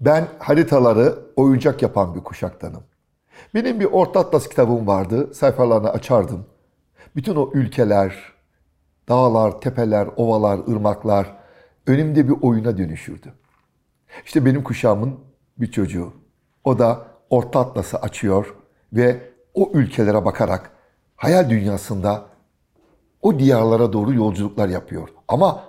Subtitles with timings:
[0.00, 2.82] Ben haritaları oyuncak yapan bir kuşaktanım.
[3.54, 5.34] Benim bir Orta Atlas kitabım vardı.
[5.34, 6.46] Sayfalarını açardım.
[7.16, 8.32] Bütün o ülkeler,
[9.08, 11.36] dağlar, tepeler, ovalar, ırmaklar
[11.86, 13.32] önümde bir oyuna dönüşürdü.
[14.24, 15.20] İşte benim kuşağımın
[15.58, 16.12] bir çocuğu.
[16.64, 18.54] O da Orta Atlas'ı açıyor
[18.92, 20.70] ve o ülkelere bakarak
[21.16, 22.26] hayal dünyasında
[23.22, 25.08] o diyarlara doğru yolculuklar yapıyor.
[25.28, 25.64] Ama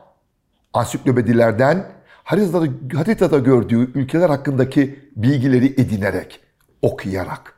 [0.74, 1.97] ansiklopedilerden
[2.28, 6.40] haritada, haritada gördüğü ülkeler hakkındaki bilgileri edinerek,
[6.82, 7.54] okuyarak.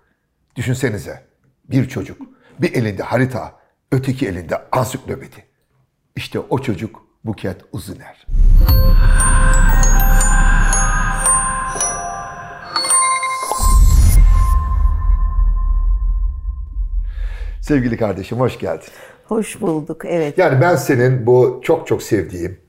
[0.55, 1.23] Düşünsenize
[1.70, 2.22] bir çocuk
[2.59, 3.59] bir elinde harita,
[3.92, 5.36] öteki elinde ansiklopedi.
[6.16, 8.28] İşte o çocuk Buket Uzuner.
[17.62, 18.88] Sevgili kardeşim hoş geldin.
[19.26, 20.38] Hoş bulduk, evet.
[20.38, 22.59] Yani ben senin bu çok çok sevdiğim,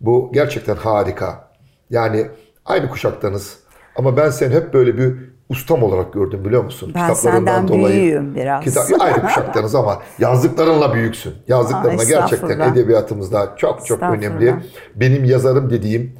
[0.00, 1.50] bu gerçekten harika.
[1.90, 2.26] Yani
[2.64, 3.58] aynı kuşaktanız
[3.96, 5.14] ama ben seni hep böyle bir
[5.48, 6.92] ustam olarak gördüm biliyor musun?
[6.94, 8.64] Ben senden büyüğüm biraz.
[8.64, 11.34] Kitap, aynı kuşaktanız ama yazdıklarınla büyüksün.
[11.48, 14.54] Yazdıklarına gerçekten edebiyatımızda çok çok önemli.
[14.94, 16.12] Benim yazarım dediğim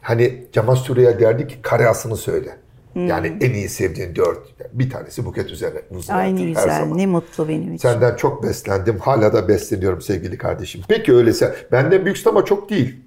[0.00, 2.56] hani Cemal Süreya derdi ki kareasını söyle.
[2.92, 3.06] Hmm.
[3.06, 4.38] Yani en iyi sevdiğin dört.
[4.72, 5.78] Bir tanesi Buket üzerine.
[5.90, 6.98] Nuzuler'dir Ay ne her güzel, zaman.
[6.98, 7.88] ne mutlu benim için.
[7.88, 8.98] Senden çok beslendim.
[8.98, 10.80] Hala da besleniyorum sevgili kardeşim.
[10.88, 11.54] Peki öyleyse.
[11.72, 13.05] Benden büyüksün ama çok değil.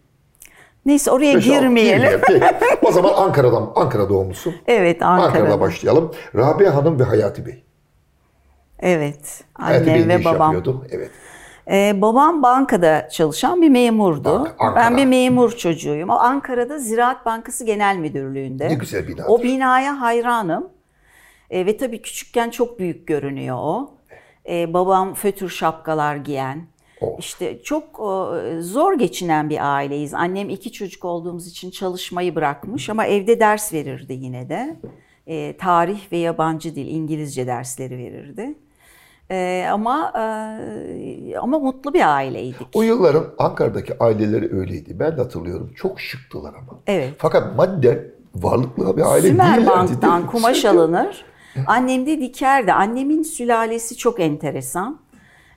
[0.85, 2.21] Neyse oraya Beş, altı, girmeyelim.
[2.27, 2.45] Peki.
[2.81, 4.55] O zaman Ankara'dan, Ankara doğumlusun.
[4.67, 5.59] Evet, Ankara'da Ankara'da.
[5.59, 6.11] başlayalım.
[6.35, 7.63] Rabia Hanım ve Hayati Bey.
[8.79, 10.53] Evet, Hayati Bey annem ne ve iş babam.
[10.53, 10.85] yapıyordu?
[10.91, 11.11] Evet.
[11.71, 14.47] Ee, babam bankada çalışan bir memurdu.
[14.59, 14.75] Ankara.
[14.75, 16.09] ben bir memur çocuğuyum.
[16.09, 18.69] O Ankara'da Ziraat Bankası Genel Müdürlüğü'nde.
[18.69, 19.25] Ne güzel bina.
[19.27, 20.69] O binaya hayranım.
[21.49, 23.91] Ee, ve tabii küçükken çok büyük görünüyor o.
[24.49, 26.67] Ee, babam fötür şapkalar giyen.
[27.01, 27.19] Of.
[27.19, 30.13] İşte çok e, zor geçinen bir aileyiz.
[30.13, 34.77] Annem iki çocuk olduğumuz için çalışmayı bırakmış ama evde ders verirdi yine de.
[35.27, 38.55] E, tarih ve yabancı dil, İngilizce dersleri verirdi.
[39.31, 42.67] E, ama e, ama mutlu bir aileydik.
[42.73, 44.99] O yılların Ankara'daki aileleri öyleydi.
[44.99, 45.71] Ben de hatırlıyorum.
[45.75, 46.79] Çok şıktılar ama.
[46.87, 47.13] Evet.
[47.17, 47.99] Fakat madden
[48.35, 49.69] varlıklı bir aile Sümer değillerdi.
[49.69, 50.31] Bank'tan değil mi?
[50.31, 51.25] kumaş alınır.
[51.67, 52.73] Annem de dikerdi.
[52.73, 54.99] Annemin sülalesi çok enteresan.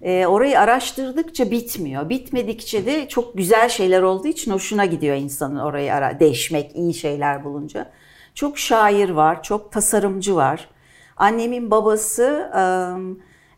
[0.02, 2.08] Ee, orayı araştırdıkça bitmiyor.
[2.08, 7.44] Bitmedikçe de çok güzel şeyler olduğu için hoşuna gidiyor insanın orayı ara deşmek, iyi şeyler
[7.44, 7.90] bulunca.
[8.34, 10.68] Çok şair var, çok tasarımcı var.
[11.16, 12.50] Annemin babası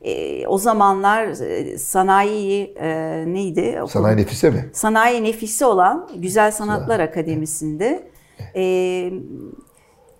[0.05, 2.88] e, o zamanlar e, sanayi e,
[3.26, 3.81] neydi?
[3.88, 4.71] Sanayi nefise mi?
[4.72, 8.09] Sanayi nefisi olan Güzel Sanatlar Akademisi'nde
[8.56, 8.62] e,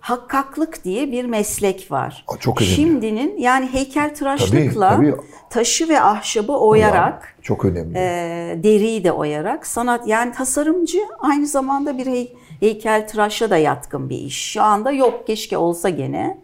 [0.05, 2.25] hakkaklık diye bir meslek var.
[2.27, 2.75] Aa, çok önemli.
[2.75, 5.21] Şimdinin yani heykeltıraşlıkla Tabii, tabii.
[5.49, 7.97] taşı ve ahşabı oyarak, Çok önemli.
[7.97, 14.17] e, deriyi de oyarak sanat yani tasarımcı aynı zamanda bir hey, heykeltıraşa da yatkın bir
[14.17, 14.51] iş.
[14.51, 16.37] Şu anda yok keşke olsa gene.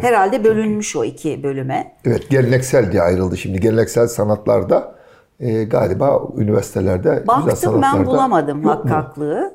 [0.00, 1.92] Herhalde bölünmüş o iki bölüme.
[2.04, 3.60] Evet geleneksel diye ayrıldı şimdi.
[3.60, 4.94] Geleneksel sanatlarda
[5.40, 9.54] e, galiba üniversitelerde Baktım ben bulamadım hakkaklığı.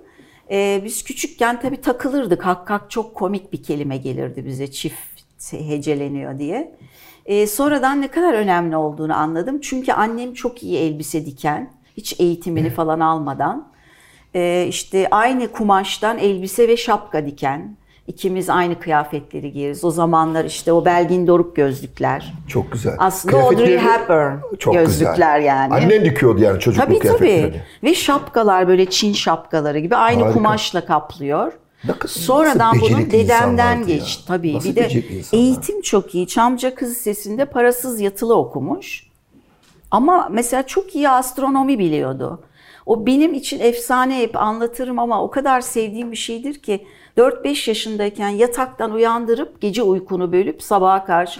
[0.51, 2.45] Ee, biz küçükken tabii takılırdık.
[2.45, 5.11] Hakkak çok komik bir kelime gelirdi bize çift
[5.51, 6.75] heceleniyor diye.
[7.25, 9.61] Ee, sonradan ne kadar önemli olduğunu anladım.
[9.61, 11.71] Çünkü annem çok iyi elbise diken.
[11.97, 13.71] Hiç eğitimini falan almadan.
[14.35, 17.77] Ee, işte aynı kumaştan elbise ve şapka diken.
[18.11, 19.83] İkimiz aynı kıyafetleri giyeriz.
[19.83, 22.33] O zamanlar işte o Belgin Doruk gözlükler.
[22.47, 22.95] Çok güzel.
[22.97, 25.47] Aslında Audrey Hepburn Çok gözlükler güzel.
[25.47, 25.73] yani.
[25.73, 27.17] Annen dikiyordu yani çocukluk Tabii tabii.
[27.17, 27.61] kıyafetlerini.
[27.83, 30.33] Ve şapkalar böyle Çin şapkaları gibi aynı Harika.
[30.37, 31.51] kumaşla kaplıyor.
[31.87, 33.83] Kadar- Sonradan becerikli dedemden ya.
[33.83, 34.55] geçti tabii.
[34.55, 35.43] Nasıl bir de insanlar?
[35.43, 36.27] eğitim çok iyi.
[36.27, 39.07] Çamca Kız Lisesi'nde parasız yatılı okumuş.
[39.91, 42.39] Ama mesela çok iyi astronomi biliyordu.
[42.85, 46.85] O benim için efsane hep anlatırım ama o kadar sevdiğim bir şeydir ki
[47.17, 51.39] 4-5 yaşındayken yataktan uyandırıp gece uykunu bölüp sabaha karşı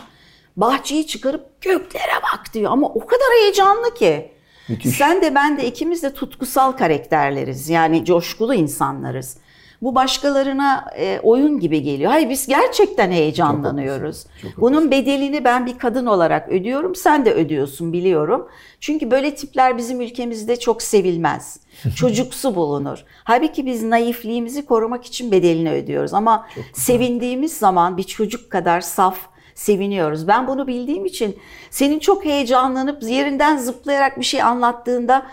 [0.57, 2.71] bahçeyi çıkarıp göklere bak diyor.
[2.71, 4.31] Ama o kadar heyecanlı ki.
[4.69, 4.95] Müthiş.
[4.97, 7.69] Sen de ben de ikimiz de tutkusal karakterleriz.
[7.69, 9.37] Yani coşkulu insanlarız.
[9.81, 12.11] Bu başkalarına e, oyun gibi geliyor.
[12.11, 14.23] Hayır biz gerçekten heyecanlanıyoruz.
[14.23, 16.95] Çok haklısın, çok Bunun bedelini ben bir kadın olarak ödüyorum.
[16.95, 18.47] Sen de ödüyorsun biliyorum.
[18.79, 21.59] Çünkü böyle tipler bizim ülkemizde çok sevilmez.
[21.95, 23.03] Çocuksu bulunur.
[23.23, 26.13] Halbuki biz naifliğimizi korumak için bedelini ödüyoruz.
[26.13, 29.17] Ama sevindiğimiz zaman bir çocuk kadar saf
[29.55, 30.27] seviniyoruz.
[30.27, 31.37] Ben bunu bildiğim için
[31.69, 35.25] senin çok heyecanlanıp yerinden zıplayarak bir şey anlattığında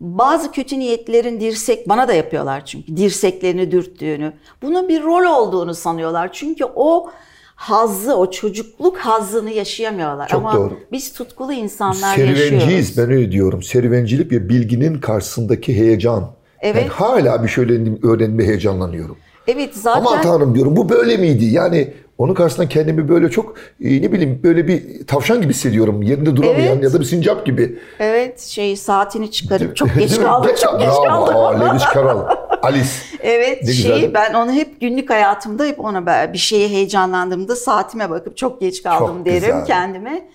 [0.00, 4.32] bazı kötü niyetlerin dirsek bana da yapıyorlar çünkü dirseklerini dürttüğünü.
[4.62, 6.30] Bunun bir rol olduğunu sanıyorlar.
[6.32, 7.10] Çünkü o
[7.54, 10.28] hazzı, o çocukluk hazzını yaşayamıyorlar.
[10.28, 10.78] Çok Ama doğru.
[10.92, 12.98] biz tutkulu insanlar Serüvenciyiz yaşıyoruz.
[12.98, 13.62] ben öyle diyorum.
[13.62, 16.30] Serüvencilik ve bilginin karşısındaki heyecan.
[16.60, 16.84] Evet.
[16.84, 17.64] Ben hala bir şey
[18.02, 19.16] öğrenmeye heyecanlanıyorum.
[19.46, 21.44] Evet zaten Aman tanrım diyorum bu böyle miydi?
[21.44, 26.02] Yani onun karşısında kendimi böyle çok e, ne bileyim böyle bir tavşan gibi hissediyorum.
[26.02, 26.82] Yerinde duramayan Evet.
[26.84, 27.78] ya da bir sincap gibi.
[27.98, 31.36] evet şey saatini çıkarıp çok geç kaldım çok geç kaldım.
[31.36, 32.24] Aa, Lewis Carroll.
[32.62, 32.88] Alice.
[33.22, 34.14] Evet Ne şey güzel.
[34.14, 39.16] ben onu hep günlük hayatımda hep ona bir şeye heyecanlandığımda saatime bakıp çok geç kaldım
[39.16, 39.66] Çok derim güzel.
[39.66, 40.28] kendime.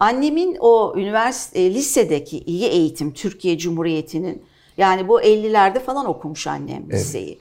[0.00, 4.42] Annemin o üniversite e, lisedeki iyi eğitim Türkiye Cumhuriyeti'nin
[4.78, 7.38] yani bu 50'lerde falan okumuş annem liseyi.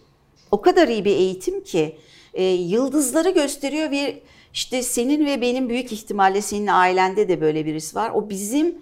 [0.51, 1.95] O kadar iyi bir eğitim ki
[2.35, 4.21] e, yıldızları gösteriyor ve
[4.53, 8.11] işte senin ve benim büyük ihtimalle senin ailende de böyle birisi var.
[8.13, 8.77] O bizim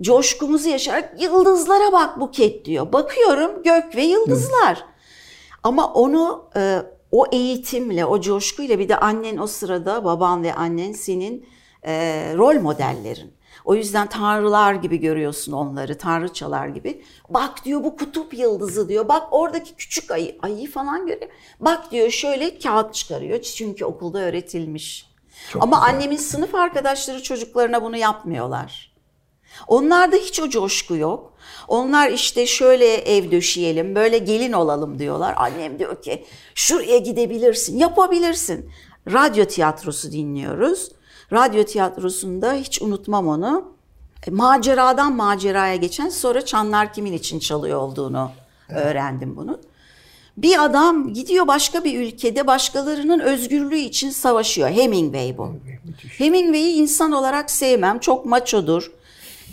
[0.00, 2.92] coşkumuzu yaşayarak yıldızlara bak Buket diyor.
[2.92, 4.84] Bakıyorum gök ve yıldızlar.
[5.62, 6.78] Ama onu e,
[7.12, 11.46] o eğitimle, o coşkuyla bir de annen o sırada, baban ve annen senin
[11.86, 11.92] e,
[12.36, 13.32] rol modellerin.
[13.64, 17.04] O yüzden tanrılar gibi görüyorsun onları, tanrıçalar gibi.
[17.28, 19.08] Bak diyor bu kutup yıldızı diyor.
[19.08, 21.30] Bak oradaki küçük ayı, ayıyı falan görüyor.
[21.60, 23.40] Bak diyor şöyle kağıt çıkarıyor.
[23.40, 25.12] Çünkü okulda öğretilmiş.
[25.50, 25.94] Çok Ama güzel.
[25.94, 28.92] annemin sınıf arkadaşları çocuklarına bunu yapmıyorlar.
[29.68, 31.32] Onlarda hiç o coşku yok.
[31.68, 35.34] Onlar işte şöyle ev döşeyelim, böyle gelin olalım diyorlar.
[35.36, 36.24] Annem diyor ki
[36.54, 38.70] şuraya gidebilirsin, yapabilirsin.
[39.12, 40.92] Radyo tiyatrosu dinliyoruz.
[41.32, 43.72] Radyo tiyatrosunda hiç unutmam onu.
[44.26, 48.30] E, Maceradan maceraya geçen sonra çanlar kimin için çalıyor olduğunu
[48.68, 49.60] öğrendim bunun.
[50.36, 54.68] Bir adam gidiyor başka bir ülkede başkalarının özgürlüğü için savaşıyor.
[54.68, 55.54] Hemingway bu.
[56.18, 57.98] Hemingway'i insan olarak sevmem.
[57.98, 58.92] Çok maçodur.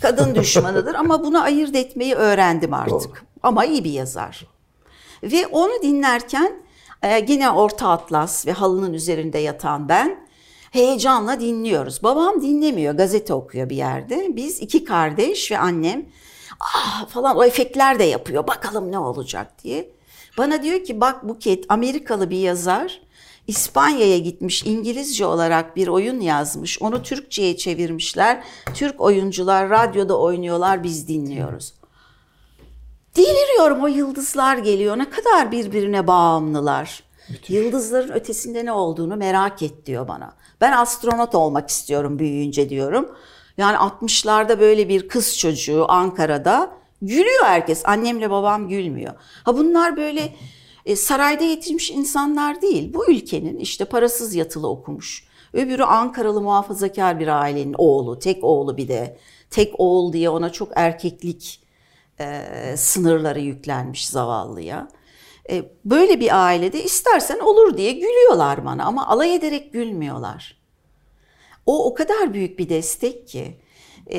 [0.00, 2.90] Kadın düşmanıdır ama bunu ayırt etmeyi öğrendim artık.
[2.90, 3.28] Doğru.
[3.42, 4.46] Ama iyi bir yazar.
[5.22, 6.52] Ve onu dinlerken
[7.02, 10.29] e, yine Orta Atlas ve halının üzerinde yatan ben
[10.70, 12.02] heyecanla dinliyoruz.
[12.02, 14.36] Babam dinlemiyor, gazete okuyor bir yerde.
[14.36, 16.06] Biz iki kardeş ve annem
[16.60, 18.46] ah falan o efektler de yapıyor.
[18.46, 19.90] Bakalım ne olacak diye.
[20.38, 23.00] Bana diyor ki bak Buket Amerikalı bir yazar
[23.46, 26.82] İspanya'ya gitmiş İngilizce olarak bir oyun yazmış.
[26.82, 28.44] Onu Türkçe'ye çevirmişler.
[28.74, 31.74] Türk oyuncular radyoda oynuyorlar biz dinliyoruz.
[33.16, 34.98] Deliriyorum o yıldızlar geliyor.
[34.98, 37.02] Ne kadar birbirine bağımlılar.
[37.48, 40.32] Yıldızların ötesinde ne olduğunu merak et diyor bana.
[40.60, 43.08] Ben astronot olmak istiyorum büyüyünce diyorum.
[43.56, 46.70] Yani 60'larda böyle bir kız çocuğu Ankara'da
[47.02, 47.82] gülüyor herkes.
[47.84, 49.14] Annemle babam gülmüyor.
[49.44, 50.34] Ha bunlar böyle
[50.86, 52.94] e, sarayda yetişmiş insanlar değil.
[52.94, 55.24] Bu ülkenin işte parasız yatılı okumuş.
[55.52, 58.18] Öbürü Ankaralı muhafazakar bir ailenin oğlu.
[58.18, 59.18] Tek oğlu bir de.
[59.50, 61.60] Tek oğul diye ona çok erkeklik
[62.20, 62.44] e,
[62.76, 64.88] sınırları yüklenmiş zavallıya.
[65.50, 70.60] E, böyle bir ailede istersen olur diye gülüyorlar bana ama alay ederek gülmüyorlar.
[71.66, 73.60] O o kadar büyük bir destek ki
[74.12, 74.18] E,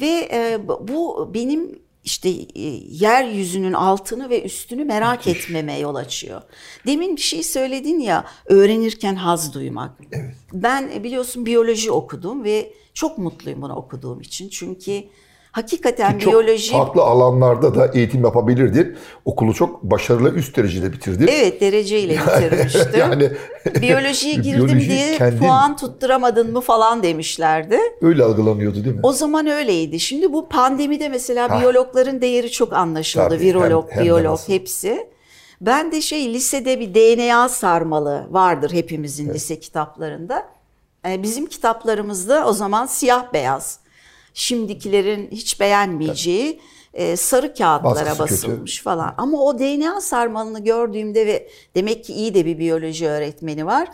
[0.00, 6.42] ve e, bu benim işte e, yeryüzünün altını ve üstünü merak etmeme yol açıyor.
[6.86, 9.90] Demin bir şey söyledin ya öğrenirken haz duymak.
[10.52, 14.48] Ben e, biliyorsun biyoloji okudum ve çok mutluyum bunu okuduğum için.
[14.48, 15.04] Çünkü
[15.52, 18.96] hakikaten Çok biyoloji farklı alanlarda da eğitim yapabilirdin.
[19.24, 21.26] Okulu çok başarılı üst derecede bitirdin.
[21.26, 22.82] Evet dereceyle bitirmiştim.
[23.00, 23.30] yani
[23.82, 27.78] Biyolojiye girdim biyoloji diye kendin- puan tutturamadın mı falan demişlerdi.
[28.00, 29.00] öyle algılanıyordu değil mi?
[29.02, 30.00] O zaman öyleydi.
[30.00, 31.60] Şimdi bu pandemide mesela Ha.
[31.60, 33.28] biyologların değeri çok anlaşıldı.
[33.28, 35.06] Tabii, Virolog, hem- hem biyolog hepsi.
[35.60, 40.46] Ben de şey lisede bir DNA sarmalı vardır hepimizin lise kitaplarında.
[41.08, 43.81] Ee, Bizim kitaplarımızda o zaman siyah beyaz.
[44.34, 46.60] Şimdikilerin hiç beğenmeyeceği
[46.94, 48.52] e, sarı kağıtlara Baskısı kötü.
[48.52, 49.14] basılmış falan.
[49.18, 53.88] Ama o DNA sarmalını gördüğümde ve demek ki iyi de bir biyoloji öğretmeni var.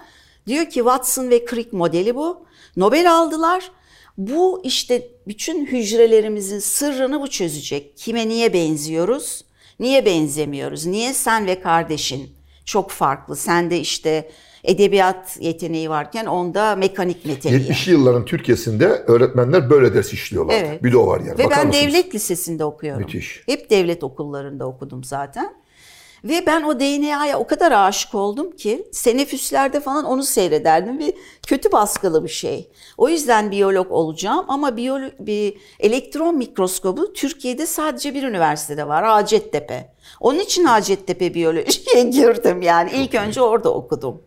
[0.46, 2.46] Diyor ki Watson ve Crick modeli bu.
[2.76, 3.70] Nobel aldılar.
[4.18, 7.96] Bu işte bütün hücrelerimizin sırrını bu çözecek.
[7.96, 9.44] Kime niye benziyoruz?
[9.80, 10.86] Niye benzemiyoruz?
[10.86, 12.30] Niye sen ve kardeşin
[12.64, 13.36] çok farklı?
[13.36, 14.30] Sende işte
[14.64, 17.60] edebiyat yeteneği varken onda mekanik yeteneği.
[17.60, 20.54] 70'li yılların Türkiye'sinde öğretmenler böyle ders işliyorlar.
[20.54, 20.84] Evet.
[20.84, 21.38] Bir de o var yani.
[21.38, 21.86] Ve Bakar ben mısınız?
[21.86, 23.00] devlet lisesinde okuyorum.
[23.02, 23.42] Müthiş.
[23.46, 25.54] Hep devlet okullarında okudum zaten.
[26.24, 31.12] Ve ben o DNA'ya o kadar aşık oldum ki senefüslerde falan onu seyrederdim ve
[31.46, 32.70] kötü baskılı bir şey.
[32.96, 39.92] O yüzden biyolog olacağım ama biyolo- bir elektron mikroskobu Türkiye'de sadece bir üniversitede var Hacettepe.
[40.20, 44.22] Onun için Hacettepe biyolojiye girdim yani ilk önce orada okudum.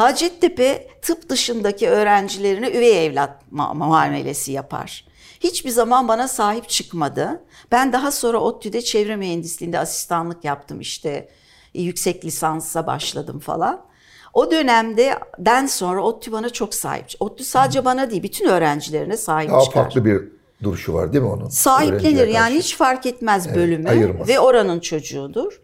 [0.00, 5.04] Hacettepe tıp dışındaki öğrencilerine üvey evlat muamelesi yapar.
[5.40, 7.44] Hiçbir zaman bana sahip çıkmadı.
[7.72, 11.28] Ben daha sonra ODTÜ'de çevre mühendisliğinde asistanlık yaptım işte.
[11.74, 13.86] Yüksek lisansa başladım falan.
[14.34, 17.06] O dönemde den sonra ODTÜ bana çok sahip.
[17.20, 19.82] ODTÜ sadece bana değil bütün öğrencilerine sahip Daha çıkar.
[19.82, 20.20] farklı bir
[20.62, 21.48] duruşu var değil mi onun?
[21.48, 24.28] Sahiplenir yani hiç fark etmez bölümü ayırmaz.
[24.28, 25.60] ve oranın çocuğudur.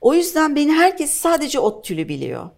[0.00, 2.50] O yüzden beni herkes sadece ODTÜ'lü biliyor.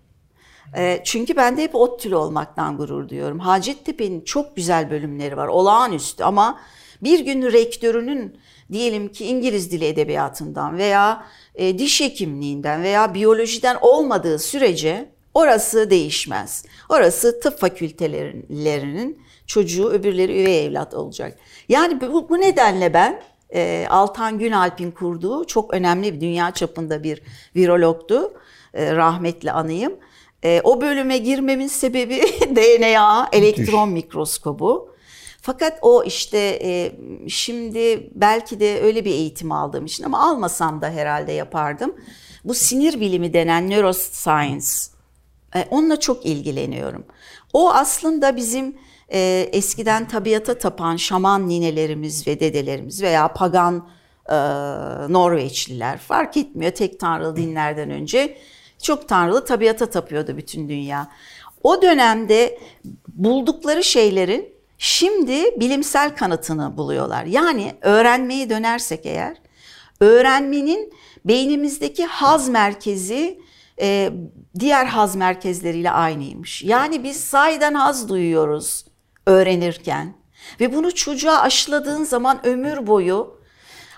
[0.77, 3.39] E, çünkü ben de hep ODTÜ'lü olmaktan gurur duyuyorum.
[3.39, 6.61] Hacettepe'nin çok güzel bölümleri var, olağanüstü ama
[7.03, 8.39] bir gün rektörünün
[8.73, 16.65] diyelim ki İngiliz dili edebiyatından veya e, diş hekimliğinden veya biyolojiden olmadığı sürece orası değişmez.
[16.89, 21.39] Orası tıp fakültelerinin çocuğu öbürleri üvey evlat olacak.
[21.69, 23.23] Yani bu, bu nedenle ben
[23.55, 27.23] e, Altan Günalp'in kurduğu çok önemli bir dünya çapında bir
[27.57, 28.33] virologtu.
[28.75, 29.93] E, rahmetli anayım.
[30.45, 32.21] E, o bölüme girmemin sebebi
[32.57, 34.97] DNA elektron mikroskobu.
[35.41, 36.93] Fakat o işte e,
[37.29, 41.95] şimdi belki de öyle bir eğitim aldığım için ama almasam da herhalde yapardım.
[42.45, 44.67] Bu sinir bilimi denen neuroscience.
[45.57, 47.05] E, onunla çok ilgileniyorum.
[47.53, 48.77] O aslında bizim
[49.13, 53.89] e, eskiden tabiata tapan şaman ninelerimiz ve dedelerimiz veya pagan
[54.29, 54.35] e,
[55.13, 58.37] Norveçliler fark etmiyor tek tanrılı dinlerden önce
[58.87, 61.09] çok tanrılı tabiata tapıyordu bütün dünya.
[61.63, 62.59] O dönemde
[63.09, 67.25] buldukları şeylerin şimdi bilimsel kanıtını buluyorlar.
[67.25, 69.37] Yani öğrenmeye dönersek eğer
[70.01, 70.93] öğrenmenin
[71.25, 73.41] beynimizdeki haz merkezi
[73.81, 74.13] e,
[74.59, 76.63] diğer haz merkezleriyle aynıymış.
[76.63, 78.85] Yani biz sahiden haz duyuyoruz
[79.27, 80.15] öğrenirken
[80.61, 83.36] ve bunu çocuğa aşıladığın zaman ömür boyu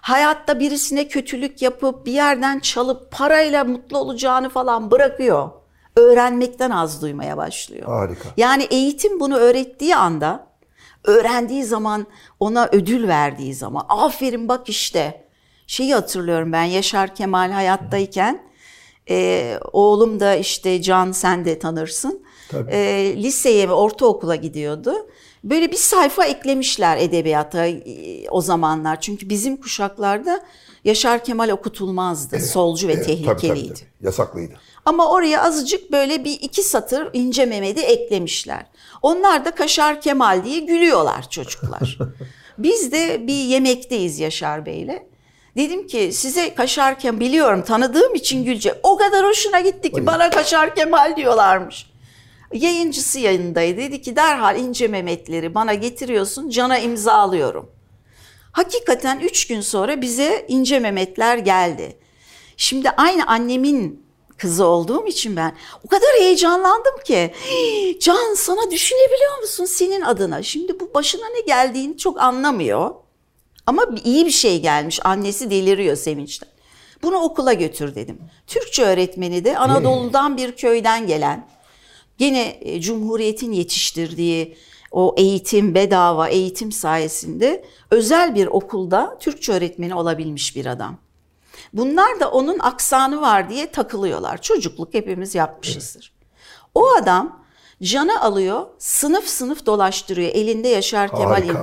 [0.01, 5.51] hayatta birisine kötülük yapıp bir yerden çalıp parayla mutlu olacağını falan bırakıyor.
[5.97, 7.87] Öğrenmekten az duymaya başlıyor.
[7.87, 8.29] Harika.
[8.37, 10.47] Yani eğitim bunu öğrettiği anda,
[11.05, 12.07] öğrendiği zaman,
[12.41, 15.29] ona ödül verdiği zaman, aferin bak işte.
[15.67, 18.43] Şeyi hatırlıyorum ben Yaşar Kemal hayattayken,
[19.11, 22.23] e, oğlum da işte Can sen de tanırsın.
[22.51, 22.71] Tabii.
[22.71, 24.95] E, liseye ve ortaokula gidiyordu.
[25.45, 29.01] Böyle bir sayfa eklemişler edebiyata e, o zamanlar.
[29.01, 30.41] Çünkü bizim kuşaklarda
[30.85, 32.41] Yaşar Kemal okutulmazdı.
[32.41, 33.75] Solcu ve Evet, tabii, tabii, tehlikeliydi.
[33.75, 34.07] tabii.
[34.07, 34.55] Yasaklıydı.
[34.85, 38.67] Ama oraya azıcık böyle bir iki satır ince Mehmet'i eklemişler.
[39.03, 41.99] Onlar da Kaşar Kemal diye gülüyorlar çocuklar.
[42.59, 45.03] Biz de bir yemekteyiz Yaşar Bey'le.
[45.57, 48.75] Dedim ki size Kaşar Kemal biliyorum tanıdığım için gülecek.
[48.83, 51.88] O kadar hoşuna gitti ki bana Kaşar Kemal diyorlarmış.
[52.53, 53.77] Yayıncısı yayındaydı.
[53.81, 57.71] Dedi ki derhal ince Mehmetleri bana getiriyorsun cana imzalıyorum.
[58.53, 61.97] Hakikaten üç gün sonra bize ince Mehmetler geldi.
[62.57, 64.03] Şimdi aynı annemin
[64.37, 67.33] kızı olduğum için ben o kadar heyecanlandım ki.
[67.51, 70.43] "Hii, Can sana düşünebiliyor musun senin adına?
[70.43, 72.91] Şimdi bu başına ne geldiğini çok anlamıyor.
[73.67, 75.01] Ama iyi bir şey gelmiş.
[75.05, 76.49] Annesi deliriyor sevinçten.
[77.03, 78.19] Bunu okula götür dedim.
[78.47, 81.49] Türkçe öğretmeni de Anadolu'dan bir köyden gelen.
[82.19, 84.57] Gene e, Cumhuriyet'in yetiştirdiği
[84.91, 90.99] o eğitim, bedava eğitim sayesinde özel bir okulda Türkçe öğretmeni olabilmiş bir adam.
[91.73, 94.43] Bunlar da onun aksanı var diye takılıyorlar.
[94.43, 96.13] Çocukluk hepimiz yapmışızdır.
[96.75, 97.45] O adam
[97.83, 100.31] Can'ı alıyor, sınıf sınıf dolaştırıyor.
[100.35, 101.57] Elinde Yaşar Kemal'in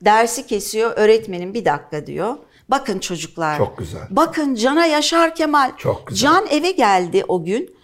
[0.00, 0.92] dersi kesiyor.
[0.96, 2.36] Öğretmenin bir dakika diyor.
[2.68, 3.58] Bakın çocuklar.
[3.58, 4.02] Çok güzel.
[4.10, 5.76] Bakın Can'a Yaşar Kemal.
[5.76, 6.30] Çok güzel.
[6.30, 7.76] Can eve geldi o gün.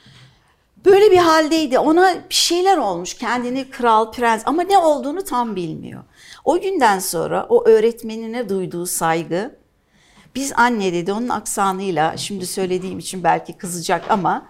[0.84, 1.78] Böyle bir haldeydi.
[1.78, 3.14] Ona bir şeyler olmuş.
[3.14, 6.02] Kendini kral, prens ama ne olduğunu tam bilmiyor.
[6.44, 9.62] O günden sonra o öğretmenine duyduğu saygı
[10.34, 14.46] biz anne dedi onun aksanıyla şimdi söylediğim için belki kızacak ama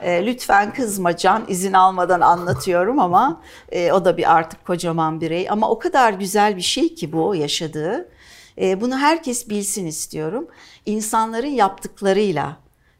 [0.00, 3.40] e, lütfen kızma Can izin almadan anlatıyorum ama
[3.72, 7.34] e, o da bir artık kocaman birey ama o kadar güzel bir şey ki bu
[7.34, 8.08] yaşadığı.
[8.60, 10.48] E, bunu herkes bilsin istiyorum.
[10.86, 12.56] İnsanların yaptıklarıyla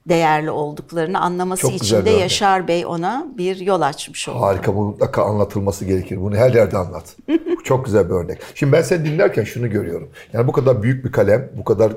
[0.08, 2.20] değerli olduklarını anlaması Çok için de örnek.
[2.20, 4.40] Yaşar Bey ona bir yol açmış oldu.
[4.40, 6.20] Harika bu mutlaka anlatılması gerekir.
[6.20, 7.16] Bunu her yerde anlat.
[7.64, 8.38] Çok güzel bir örnek.
[8.54, 10.08] Şimdi ben seni dinlerken şunu görüyorum.
[10.32, 11.92] Yani bu kadar büyük bir kalem, bu kadar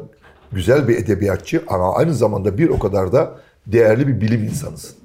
[0.52, 3.36] güzel bir edebiyatçı ama aynı zamanda bir o kadar da
[3.68, 4.96] değerli bir bilim insanısın.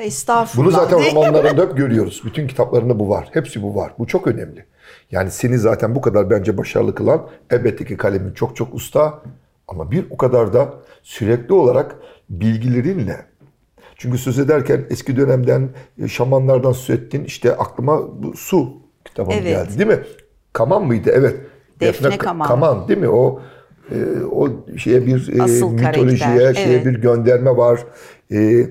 [0.00, 0.66] Estağfurullah.
[0.66, 2.22] Bunu zaten romanlarında hep görüyoruz.
[2.24, 3.28] Bütün kitaplarında bu var.
[3.32, 3.92] Hepsi bu var.
[3.98, 4.64] Bu çok önemli.
[5.10, 9.22] Yani seni zaten bu kadar bence başarılı kılan elbette ki kalemin çok çok usta
[9.68, 11.96] ama bir o kadar da sürekli olarak
[12.40, 13.26] bilgilerinle
[13.96, 15.68] çünkü söz ederken eski dönemden
[16.02, 17.24] e, şamanlardan söz ettin.
[17.24, 18.72] İşte aklıma bu su
[19.04, 19.44] kitabı Evet.
[19.44, 20.04] geldi değil mi?
[20.52, 21.10] Kaman mıydı?
[21.14, 21.36] Evet.
[21.80, 22.48] Defne Ka- Kaman.
[22.48, 23.08] Kaman değil mi?
[23.08, 23.40] O
[23.90, 26.86] e, o şeye bir e, Asıl mitolojiye, karakter, şeye evet.
[26.86, 27.80] bir gönderme var.
[28.32, 28.66] E,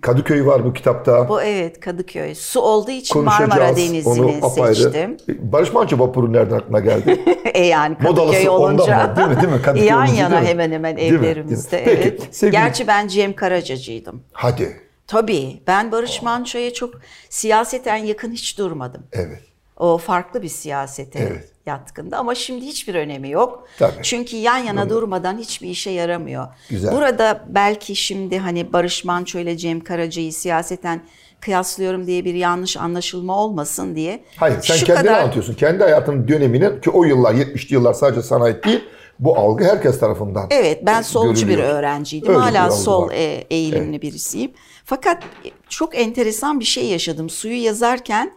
[0.00, 1.28] Kadıköy var bu kitapta.
[1.28, 2.34] Bu evet Kadıköy.
[2.34, 4.74] Su olduğu için Marmara Denizi'ni apayrı.
[4.74, 5.16] seçtim.
[5.38, 7.20] Barış Manço vapuru nereden aklına geldi?
[7.54, 9.06] e yani Kadıköy Modalısı ondan olunca.
[9.06, 9.16] mı?
[9.16, 9.36] Değil mi?
[9.42, 9.62] Değil mi?
[9.64, 10.48] Kadıköy Yan yana değil mi?
[10.48, 11.18] hemen hemen Değil mi?
[11.18, 11.76] evlerimizde.
[11.76, 11.82] Mi?
[11.84, 12.28] Peki, evet.
[12.30, 14.22] sevgili- Gerçi ben Cem Karacacıydım.
[14.32, 14.76] Hadi.
[15.06, 16.94] Tabii ben Barış Manço'ya çok
[17.30, 19.02] siyaseten yakın hiç durmadım.
[19.12, 19.42] Evet.
[19.78, 21.48] O farklı bir siyasete Evet.
[21.66, 23.68] yatkındı ama şimdi hiçbir önemi yok.
[23.78, 23.92] Tabii.
[24.02, 26.46] Çünkü yan yana durmadan hiçbir işe yaramıyor.
[26.70, 26.92] Güzel.
[26.92, 31.00] Burada belki şimdi hani Barış Manço ile Cem Karaca'yı siyaseten
[31.40, 34.24] kıyaslıyorum diye bir yanlış anlaşılma olmasın diye.
[34.36, 35.54] Hayır sen Şu kendini kadar- anlatıyorsun.
[35.54, 38.84] Kendi hayatının döneminin ki o yıllar 70'li yıllar sadece sana ait değil.
[39.18, 41.74] Bu algı herkes tarafından Evet ben solcu bir görülüyor.
[41.78, 42.28] öğrenciydim.
[42.28, 44.50] Öyle bir Hala algı sol e, eğilimli birisiyim.
[44.84, 45.22] Fakat
[45.68, 47.30] çok enteresan bir şey yaşadım.
[47.30, 48.32] Suyu yazarken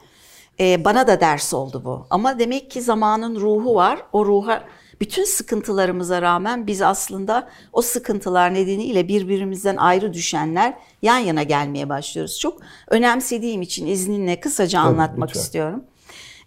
[0.59, 2.07] e, bana da ders oldu bu.
[2.09, 3.99] Ama demek ki zamanın ruhu var.
[4.13, 4.63] O ruha
[5.01, 12.39] bütün sıkıntılarımıza rağmen biz aslında o sıkıntılar nedeniyle birbirimizden ayrı düşenler yan yana gelmeye başlıyoruz.
[12.39, 15.41] Çok önemsediğim için izninle kısaca anlatmak lütfen.
[15.41, 15.83] istiyorum.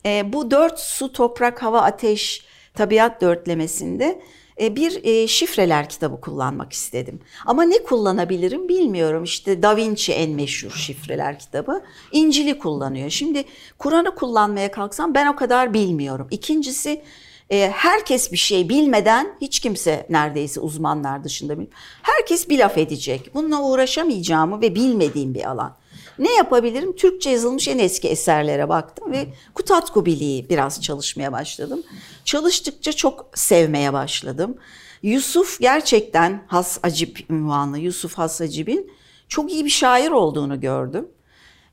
[0.06, 2.44] E, bu dört su, toprak, hava, ateş,
[2.74, 4.22] tabiat dörtlemesinde
[4.60, 7.20] bir e, şifreler kitabı kullanmak istedim.
[7.46, 9.24] Ama ne kullanabilirim bilmiyorum.
[9.24, 11.82] İşte Da Vinci en meşhur şifreler kitabı.
[12.12, 13.10] İncil'i kullanıyor.
[13.10, 13.44] Şimdi
[13.78, 16.28] Kur'an'ı kullanmaya kalksam ben o kadar bilmiyorum.
[16.30, 17.02] İkincisi
[17.50, 21.54] e, herkes bir şey bilmeden hiç kimse neredeyse uzmanlar dışında.
[22.02, 23.34] Herkes bir laf edecek.
[23.34, 25.76] Bununla uğraşamayacağımı ve bilmediğim bir alan.
[26.18, 26.96] Ne yapabilirim?
[26.96, 31.82] Türkçe yazılmış en eski eserlere baktım ve Kutatku Biliği biraz çalışmaya başladım.
[32.24, 34.56] Çalıştıkça çok sevmeye başladım.
[35.02, 38.90] Yusuf gerçekten Has Acip ünvanlı Yusuf Has Acip'in
[39.28, 41.08] çok iyi bir şair olduğunu gördüm.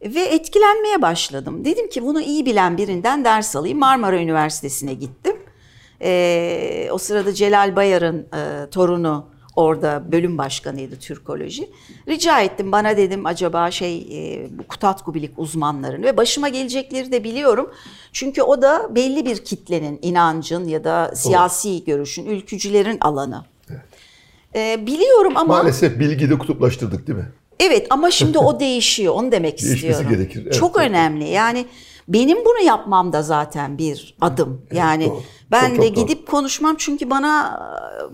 [0.02, 1.66] Ve etkilenmeye başladım.
[1.66, 3.80] Dedim ki bunu iyi bilen birinden ders alayım.
[3.80, 5.36] Marmara Üniversitesi'ne gittim.
[6.02, 11.70] Ee, o sırada Celal Bayar'ın e, torunu orada bölüm başkanıydı Türkoloji.
[12.08, 17.24] Rica ettim bana dedim acaba şey e, bu Kutatku Bilik uzmanlarını ve başıma gelecekleri de
[17.24, 17.70] biliyorum.
[18.14, 23.46] Çünkü o da belli bir kitlenin, inancın ya da siyasi görüşün, ülkücülerin alanı.
[24.56, 27.28] Ee, biliyorum ama Maalesef bilgiyi de kutuplaştırdık değil mi?
[27.60, 29.14] Evet ama şimdi o değişiyor.
[29.14, 30.10] Onu demek Değişmesi istiyorum.
[30.18, 30.86] gerekir, evet, çok tabii.
[30.86, 31.30] önemli.
[31.30, 31.66] Yani
[32.08, 34.66] benim bunu yapmam da zaten bir adım.
[34.72, 35.24] yani doğru.
[35.52, 36.08] ben Çok, çok de doğru.
[36.08, 37.60] gidip konuşmam çünkü bana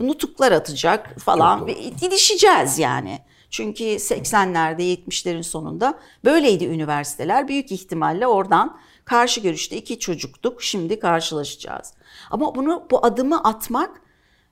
[0.01, 1.59] e, nutuklar atacak falan.
[1.59, 3.19] Çok Ve Didişeceğiz yani.
[3.49, 7.47] Çünkü 80'lerde 70'lerin sonunda böyleydi üniversiteler.
[7.47, 10.63] Büyük ihtimalle oradan karşı görüşte iki çocuktuk.
[10.63, 11.93] Şimdi karşılaşacağız.
[12.31, 14.01] Ama bunu bu adımı atmak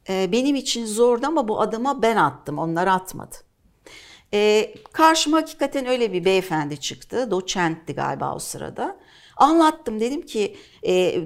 [0.09, 2.57] e, benim için zordu ama bu adımı ben attım.
[2.59, 3.35] Onlar atmadı.
[4.33, 7.31] E, karşıma hakikaten öyle bir beyefendi çıktı.
[7.31, 8.97] Doçentti galiba o sırada.
[9.37, 10.55] Anlattım dedim ki
[10.87, 11.23] e,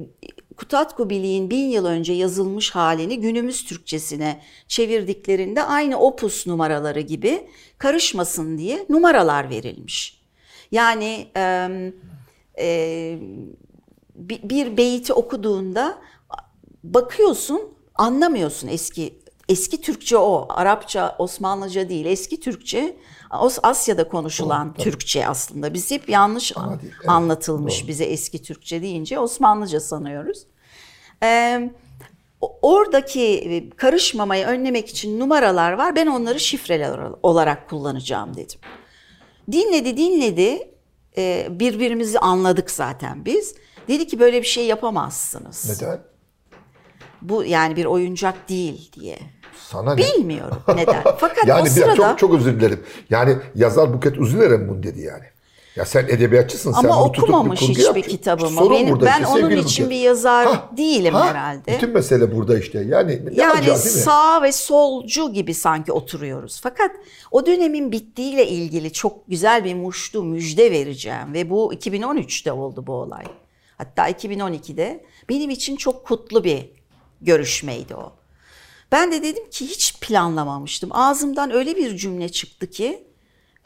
[0.58, 8.58] Kutatku Biliğin bin yıl önce yazılmış halini günümüz Türkçesine çevirdiklerinde aynı opus numaraları gibi karışmasın
[8.58, 10.22] diye numaralar verilmiş.
[10.72, 11.70] Yani e,
[12.60, 13.20] e,
[14.16, 15.98] bir, beyti okuduğunda
[16.84, 17.62] bakıyorsun
[17.96, 19.20] anlamıyorsun eski
[19.50, 22.98] eski Türkçe o Arapça Osmanlıca değil eski Türkçe
[23.64, 27.88] Asya'da konuşulan Türkçe aslında biz hep yanlış Ama değil, evet, anlatılmış doğru.
[27.88, 30.44] bize eski Türkçe deyince Osmanlıca sanıyoruz.
[31.24, 31.72] Ee,
[32.62, 38.60] oradaki karışmamayı önlemek için numaralar var ben onları şifreler olarak kullanacağım dedim.
[39.52, 40.70] Dinledi dinledi
[41.18, 43.56] Ee, birbirimizi anladık zaten biz.
[43.88, 45.82] Dedi ki böyle bir şey yapamazsınız.
[45.82, 46.02] Neden?
[47.22, 49.20] Bu yani bir oyuncak değil diye.
[49.68, 50.02] Sana ne?
[50.02, 51.04] Bilmiyorum neden.
[51.04, 52.84] Fakat yani o sırada çok çok özür dilerim.
[53.10, 55.24] Yani yazar Buket Üzüler'e bunu dedi yani.
[55.76, 56.72] Ya sen edebiyatçısın.
[56.72, 58.18] sen ama bir okumamış hiçbir yapacaksın.
[58.18, 58.50] kitabımı.
[58.50, 59.90] Sorun Benim, burada ben işte, onun için Buket.
[59.90, 61.74] bir yazar Ha, değilim ha, herhalde.
[61.74, 62.80] Bütün mesele burada işte.
[62.80, 66.60] Yani ne Yani acayip sağ ve solcu gibi sanki oturuyoruz.
[66.64, 66.92] Fakat
[67.32, 71.34] o dönemin bittiğiyle ilgili çok güzel bir muştu müjde vereceğim.
[71.34, 73.24] Ve bu 2013'te oldu bu olay.
[73.78, 76.70] Hatta 2012'de benim için çok kutlu bir
[77.22, 78.19] görüşmeydi o.
[78.92, 80.90] Ben de dedim ki hiç planlamamıştım.
[80.94, 83.04] Ağzımdan öyle bir cümle çıktı ki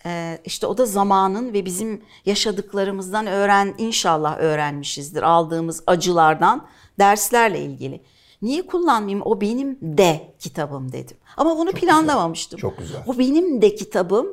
[0.06, 6.68] e, işte o da zamanın ve bizim yaşadıklarımızdan öğren inşallah öğrenmişizdir aldığımız acılardan
[7.00, 8.02] derslerle ilgili.
[8.42, 9.22] Niye kullanmayayım?
[9.26, 11.18] O benim de kitabım dedim.
[11.38, 12.60] Ama bunu planlamamıştım.
[12.60, 13.04] çok güzel.
[13.08, 14.28] O benim de kitabım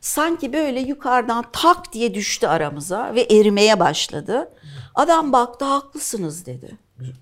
[0.00, 4.52] sanki böyle yukarıdan tak diye düştü aramıza ve erimeye başladı.
[4.94, 6.78] Adam baktı haklısınız dedi.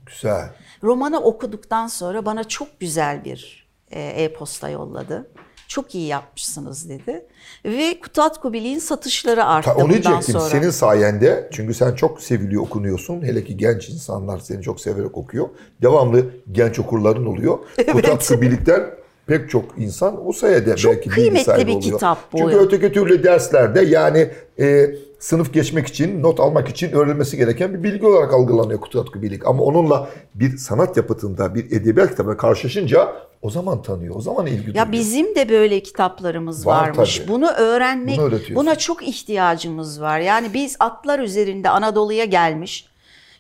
[0.07, 0.55] Güzel.
[0.85, 5.31] Romanı okuduktan sonra bana çok güzel bir e, e-posta yolladı.
[5.69, 7.27] Çok iyi yapmışsınız dedi.
[7.65, 10.45] Ve Kutatku Biliğin satışları arttı Ta, onu bundan sonra.
[10.45, 13.23] Senin sayende çünkü sen çok seviliyor okunuyorsun.
[13.23, 15.49] Hele ki genç insanlar seni çok severek okuyor.
[15.83, 17.59] Devamlı genç okurların oluyor.
[17.93, 18.91] Kutatku Bilik'ten
[19.27, 21.93] pek çok insan o sayede Çok belki bilgi kıymetli sahibi bir oluyor.
[21.93, 22.39] kitap bu.
[22.39, 27.83] Çünkü öteki türlü derslerde yani e, sınıf geçmek için, not almak için öğrenilmesi gereken bir
[27.83, 29.47] bilgi olarak algılanıyor Kutatku Bilik.
[29.47, 34.59] Ama onunla bir sanat yapıtında, bir edebiyat kitabına karşılaşınca o zaman tanıyor, o zaman ilgi
[34.59, 34.75] duyuyor.
[34.75, 37.19] Ya bizim de böyle kitaplarımız Var varmış.
[37.19, 37.29] tabii.
[37.29, 40.19] Bunu öğrenmek, Bunu buna çok ihtiyacımız var.
[40.21, 42.89] Yani biz atlar üzerinde Anadolu'ya gelmiş,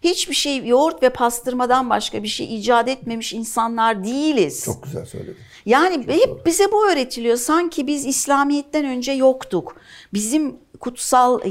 [0.05, 4.65] hiçbir şey yoğurt ve pastırmadan başka bir şey icat etmemiş insanlar değiliz.
[4.65, 5.37] Çok güzel söyledin.
[5.67, 7.37] Yani hep bize bu öğretiliyor.
[7.37, 9.77] Sanki biz İslamiyet'ten önce yoktuk.
[10.15, 11.51] Bizim kutsal e,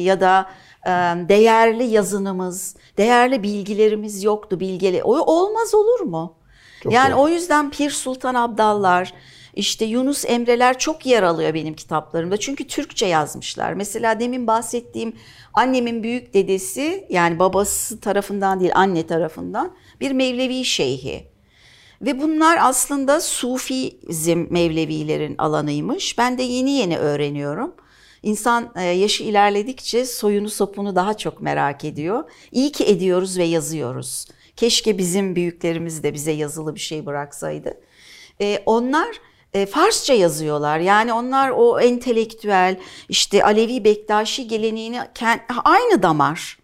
[0.00, 0.50] ya da
[0.86, 0.90] e,
[1.28, 4.60] değerli yazınımız, değerli bilgilerimiz yoktu.
[4.60, 6.34] Bilgeli o olmaz olur mu?
[6.82, 7.20] Çok yani doğru.
[7.20, 9.14] o yüzden Pir Sultan Abdallar,
[9.54, 12.36] işte Yunus Emreler çok yer alıyor benim kitaplarımda.
[12.36, 13.72] Çünkü Türkçe yazmışlar.
[13.72, 15.16] Mesela demin bahsettiğim
[15.54, 21.28] annemin büyük dedesi yani babası tarafından değil anne tarafından bir Mevlevi şeyhi.
[22.02, 26.18] Ve bunlar aslında Sufizm Mevlevilerin alanıymış.
[26.18, 27.74] Ben de yeni yeni öğreniyorum.
[28.22, 32.30] İnsan e, yaşı ilerledikçe soyunu sopunu daha çok merak ediyor.
[32.52, 34.26] İyi ki ediyoruz ve yazıyoruz.
[34.56, 37.80] Keşke bizim büyüklerimiz de bize yazılı bir şey bıraksaydı.
[38.40, 39.08] E, onlar
[39.54, 40.78] e, Farsça yazıyorlar.
[40.78, 42.76] Yani onlar o entelektüel
[43.08, 45.00] işte Alevi Bektaşi geleneğini
[45.64, 46.58] aynı damar.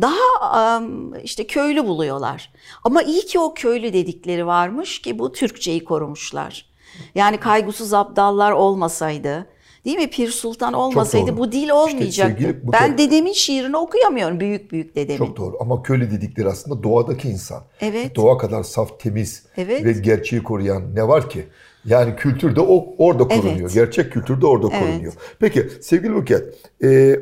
[0.00, 0.82] Daha
[1.22, 2.52] işte köylü buluyorlar.
[2.84, 6.66] Ama iyi ki o köylü dedikleri varmış ki bu Türkçeyi korumuşlar.
[7.14, 9.46] Yani kaygısız abdallar olmasaydı,
[9.86, 10.10] değil mi?
[10.10, 12.42] Pir Sultan olmasaydı bu dil İşte olmayacaktı.
[12.42, 15.18] sevgili- bu ben dedemin şiirini okuyamıyorum, büyük büyük dedemin.
[15.18, 17.62] Çok doğru ama köylü dedikleri aslında doğadaki insan.
[17.80, 18.16] Evet.
[18.16, 19.84] Doğa kadar saf, temiz Evet.
[19.84, 21.44] ve gerçeği koruyan ne var ki?
[21.84, 23.60] Yani kültür de o, orada korunuyor.
[23.60, 23.74] Evet.
[23.74, 24.80] Gerçek kültür de orada Evet.
[24.80, 25.12] korunuyor.
[25.40, 27.16] Peki sevgili Buket, e,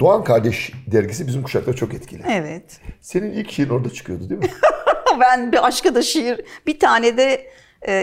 [0.00, 2.22] Doğan Kardeş dergisi bizim kuşakta çok etkili.
[2.32, 2.80] Evet.
[3.00, 4.46] Senin ilk şiirin orada çıkıyordu değil mi?
[5.20, 7.46] ben bir aşka da şiir, bir tane de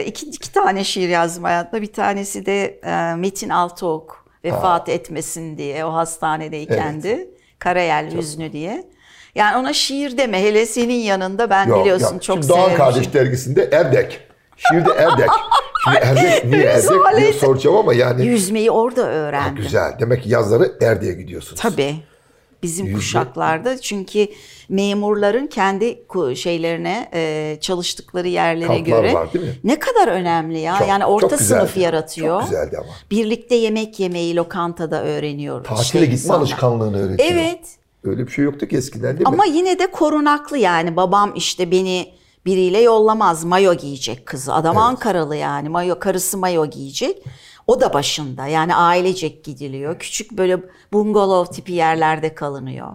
[0.05, 1.81] iki, iki tane şiir yazdım hayatta.
[1.81, 7.27] Bir tanesi de e, Metin Altıok vefat etmesin diye o hastanedeykendi.
[7.59, 8.83] Karayel Hüznü diye.
[9.35, 12.23] Yani ona şiir deme hele senin yanında ben Yok, biliyorsun yok.
[12.23, 12.75] çok Şimdi Doğan.
[12.75, 14.19] Kardeş dergisinde Erdek.
[14.57, 15.29] Şiirde Erdek.
[15.83, 19.55] Şimdi Erdek niye Erdek diye soracağım ama yani Yüzmeyi orada Ha, öğrendim.
[19.63, 19.99] güzel.
[19.99, 21.61] Demek ki yazları Erdek'e gidiyorsunuz.
[21.61, 21.95] Tabii.
[22.63, 24.27] Bizim Yüzme- kuşaklarda çünkü
[24.69, 26.03] memurların kendi
[26.35, 29.51] şeylerine e, çalıştıkları yerlere Kamplar göre var, değil mi?
[29.63, 30.77] ne kadar önemli ya.
[30.79, 31.59] Çok- yani orta çok güzeldi.
[31.59, 32.41] sınıf yaratıyor.
[32.41, 32.87] Çok güzeldi ama.
[33.11, 35.63] Birlikte yemek yemeyi lokantada öğreniyor.
[35.63, 36.39] Tatile işte gitme insanlar.
[36.39, 37.29] alışkanlığını öğretiyor.
[37.31, 37.59] Evet.
[38.03, 39.49] Öyle bir şey yoktu ki eskiden değil Ama mi?
[39.51, 40.95] yine de korunaklı yani.
[40.95, 42.13] Babam işte beni
[42.45, 43.43] biriyle yollamaz.
[43.43, 44.53] Mayo giyecek kızı.
[44.53, 45.69] Adam Ankaralı yani.
[45.69, 47.23] Mayo karısı mayo giyecek.
[47.67, 48.47] O da başında.
[48.47, 49.99] Yani ailecek gidiliyor.
[49.99, 50.57] Küçük böyle
[50.93, 52.87] bungalov tipi yerlerde kalınıyor.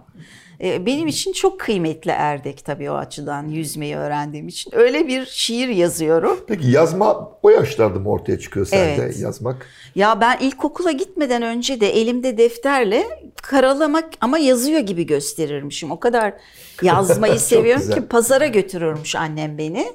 [0.65, 4.75] Ee, Benim için çok kıymetli Erdek tabii o açıdan yüzmeyi öğrendiğim için.
[4.75, 6.39] Öyle bir şiir yazıyorum.
[6.47, 9.19] Peki yazma o yaşlarda mı ortaya çıkıyor sende Evet.
[9.19, 9.67] yazmak?
[9.95, 13.03] Ya ben ilkokula gitmeden önce de elimde defterle
[13.41, 15.91] karalamak ama yazıyor gibi gösterirmişim.
[15.91, 16.33] O kadar
[16.81, 17.95] yazmayı seviyorum güzel.
[17.95, 19.87] ki pazara götürürmüş annem beni.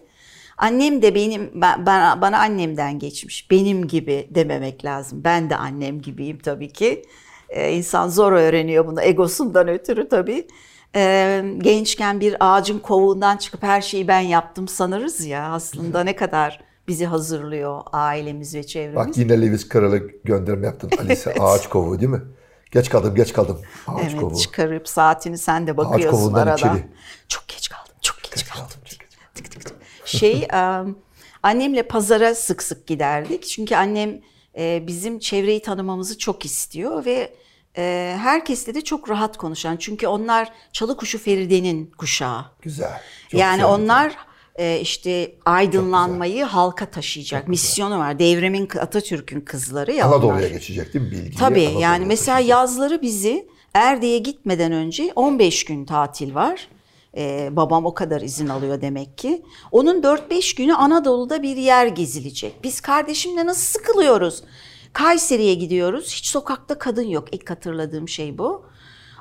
[0.58, 1.86] Annem de benim ben,
[2.20, 3.50] bana annemden geçmiş.
[3.50, 5.24] Benim gibi dememek lazım.
[5.24, 7.02] Ben de annem gibiyim tabii ki.
[7.50, 10.46] Ee, insan zor öğreniyor bunu egosundan ötürü tabii.
[10.96, 16.60] Ee, gençken bir ağacın kovuğundan çıkıp her şeyi ben yaptım sanırız ya aslında ne kadar
[16.88, 18.96] bizi hazırlıyor ailemiz ve çevremiz.
[19.08, 21.34] Bak yine Lewis Carroll'a gönderme yaptın Alice.
[21.40, 22.22] Ağaç kovuğu değil mi?
[22.70, 23.60] Geç kaldım, geç kaldım.
[23.86, 24.36] Ağaç Evet kovuğu.
[24.38, 26.54] çıkarıp saatini sen de bakıyorsun arada.
[26.54, 26.84] içeri.
[27.28, 28.64] Çok geç kaldım, çok geç, Geç kaldım.
[28.66, 28.80] kaldım.
[28.84, 29.10] çok geç.
[29.34, 29.76] Tık tık tık.
[30.04, 30.96] Şey, em,
[31.42, 33.42] annemle pazara sık sık giderdik.
[33.42, 34.20] Çünkü annem
[34.58, 37.34] e, bizim çevreyi tanımamızı çok istiyor ve
[37.76, 39.76] e, herkesle de çok rahat konuşan.
[39.76, 42.44] Çünkü onlar Çalıkuşu Feride'nin kuşağı.
[42.62, 43.00] Güzel.
[43.28, 43.70] Çok yani güzel.
[43.74, 44.16] onlar
[44.56, 48.18] e, işte aydınlanmayı halka taşıyacak misyonu var.
[48.18, 50.16] Devrimin Atatürk'ün kızları ya onlar.
[50.16, 51.34] Anadolu'ya geçecek değil mi bilgiyi?
[51.38, 52.58] Tabii Anadolu'ya yani mesela taşıyacak.
[52.58, 56.68] yazları bizi Erdek'e gitmeden önce 15 gün tatil var.
[57.16, 59.42] Ee, babam o kadar izin alıyor demek ki.
[59.72, 62.64] Onun 4-5 günü Anadolu'da bir yer gezilecek.
[62.64, 64.42] Biz kardeşimle nasıl sıkılıyoruz?
[64.92, 66.14] Kayseri'ye gidiyoruz.
[66.14, 67.28] Hiç sokakta kadın yok.
[67.32, 68.64] İlk hatırladığım şey bu.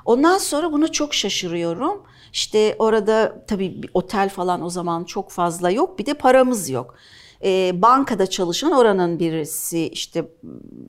[0.06, 2.04] Ondan sonra buna çok şaşırıyorum.
[2.34, 6.00] İşte orada tabii bir otel falan o zaman çok fazla yok.
[6.00, 6.96] Bir de paramız yok.
[7.44, 10.32] Ee, bankada çalışan oranın birisi işte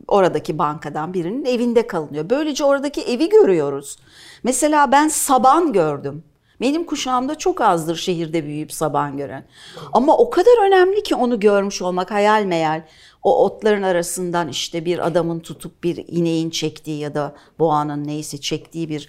[0.09, 2.31] oradaki bankadan birinin evinde kalınıyor.
[2.31, 3.97] Böylece oradaki evi görüyoruz.
[4.43, 6.25] Mesela ben saban gördüm.
[6.61, 9.45] Benim kuşağımda çok azdır şehirde büyüyüp saban gören.
[9.93, 12.83] Ama o kadar önemli ki onu görmüş olmak hayal meyal.
[13.23, 18.89] O otların arasından işte bir adamın tutup bir ineğin çektiği ya da boğanın neyse çektiği
[18.89, 19.09] bir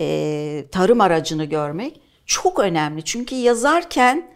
[0.00, 3.04] e, tarım aracını görmek çok önemli.
[3.04, 4.30] Çünkü yazarken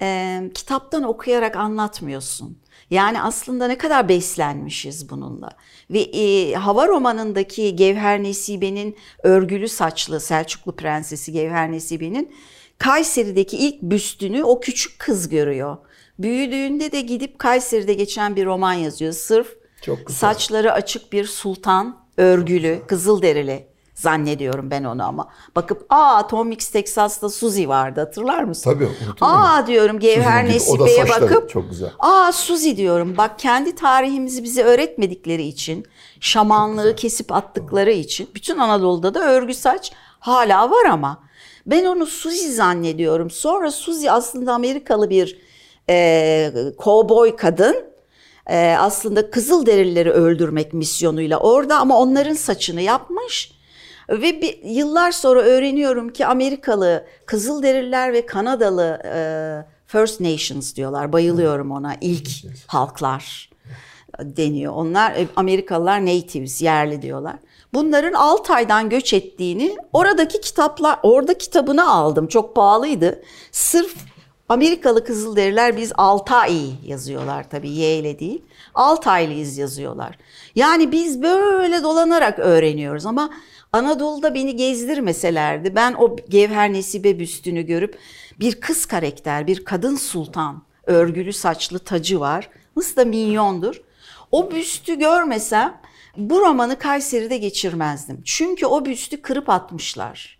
[0.00, 2.58] e, kitaptan okuyarak anlatmıyorsun.
[2.90, 5.50] Yani aslında ne kadar beslenmişiz bununla.
[5.90, 12.34] Ve e, Hava romanındaki Gevher Nesibe'nin örgülü saçlı Selçuklu Prensesi Gevher Nesibe'nin
[12.78, 15.76] Kayseri'deki ilk büstünü o küçük kız görüyor.
[16.18, 19.12] Büyüdüğünde de gidip Kayseri'de geçen bir roman yazıyor.
[19.12, 20.18] Sırf Çok güzel.
[20.18, 23.66] saçları açık bir sultan, örgülü, kızılderili
[23.98, 25.28] zannediyorum ben onu ama.
[25.56, 28.70] Bakıp aa Tom Mix Texas'ta Suzy vardı hatırlar mısın?
[28.72, 31.90] Tabii, unutur Aa diyorum Gevher Nesibe'ye bakıp çok güzel.
[31.98, 33.16] aa Suzy diyorum.
[33.16, 35.86] Bak kendi tarihimizi bize öğretmedikleri için,
[36.20, 41.20] şamanlığı kesip attıkları için bütün Anadolu'da da örgü saç hala var ama
[41.66, 43.30] ben onu Suzy zannediyorum.
[43.30, 45.38] Sonra Suzy aslında Amerikalı bir
[45.90, 47.76] e, kovboy kadın
[48.46, 53.57] e, aslında Kızılderilileri öldürmek misyonuyla orada ama onların saçını yapmış.
[54.10, 59.20] Ve bir, yıllar sonra öğreniyorum ki Amerikalı Kızılderililer ve Kanadalı e,
[59.86, 61.12] First Nations diyorlar.
[61.12, 61.96] Bayılıyorum ona.
[62.00, 62.28] İlk
[62.66, 63.50] halklar
[64.20, 64.72] deniyor.
[64.72, 67.36] Onlar e, Amerikalılar natives, yerli diyorlar.
[67.74, 72.26] Bunların Altay'dan göç ettiğini oradaki kitaplar, orada kitabını aldım.
[72.26, 73.22] Çok pahalıydı.
[73.52, 73.94] Sırf
[74.48, 78.42] Amerikalı Kızılderililer biz Altay yazıyorlar tabii Y ile değil.
[78.74, 80.18] Altaylıyız yazıyorlar.
[80.54, 83.30] Yani biz böyle dolanarak öğreniyoruz ama
[83.72, 87.98] Anadolu'da beni gezdirmeselerdi ben o Gevher Nesibe büstünü görüp
[88.40, 92.50] bir kız karakter, bir kadın sultan, örgülü saçlı tacı var.
[92.76, 93.82] Nasıl da minyondur.
[94.32, 95.80] O büstü görmesem
[96.16, 98.22] bu romanı Kayseri'de geçirmezdim.
[98.24, 100.38] Çünkü o büstü kırıp atmışlar.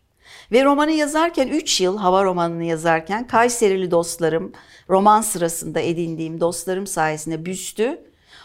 [0.53, 4.53] Ve romanı yazarken 3 yıl hava romanını yazarken Kayserili dostlarım
[4.89, 8.01] roman sırasında edindiğim dostlarım sayesinde büstü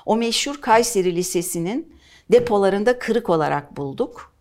[0.06, 1.96] o meşhur Kayseri Lisesi'nin
[2.32, 4.33] depolarında kırık olarak bulduk.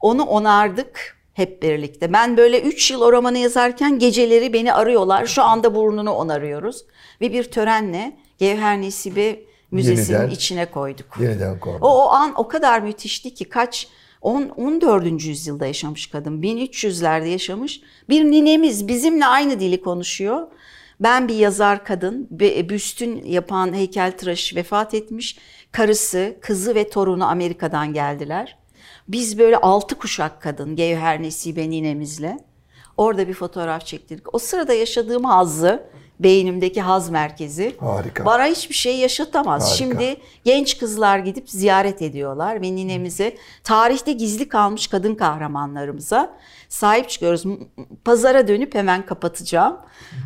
[0.00, 2.12] Onu onardık hep birlikte.
[2.12, 5.26] Ben böyle 3 yıl o romanı yazarken geceleri beni arıyorlar.
[5.26, 6.84] Şu anda burnunu onarıyoruz.
[7.20, 11.06] Ve bir törenle Gevher Nesibe Müzesi'nin Yeniden- içine koyduk.
[11.20, 11.78] Yeniden korna.
[11.80, 13.88] O, o an o kadar müthişti ki kaç
[14.20, 15.24] 10 14.
[15.28, 16.42] yüzyılda yaşamış kadın.
[16.42, 17.80] 1300'lerde yaşamış.
[18.08, 20.46] Bir ninemiz bizimle aynı dili konuşuyor.
[21.00, 22.28] Ben bir yazar kadın,
[22.68, 25.38] büstün yapan heykeltıraş vefat etmiş.
[25.72, 28.59] Karısı, kızı ve torunu Amerika'dan geldiler.
[29.12, 32.38] Biz böyle altı kuşak kadın, Gevher Nesibe ninemizle
[32.96, 34.34] orada bir fotoğraf çektirdik.
[34.34, 35.86] O sırada yaşadığım hazzı,
[36.20, 38.24] beynimdeki haz merkezi Harika.
[38.24, 39.62] bana hiçbir şey yaşatamaz.
[39.62, 39.76] Harika.
[39.76, 46.36] Şimdi genç kızlar gidip ziyaret ediyorlar ve ninemize tarihte gizli kalmış kadın kahramanlarımıza
[46.68, 47.44] sahip çıkıyoruz.
[48.04, 49.76] Pazara dönüp hemen kapatacağım.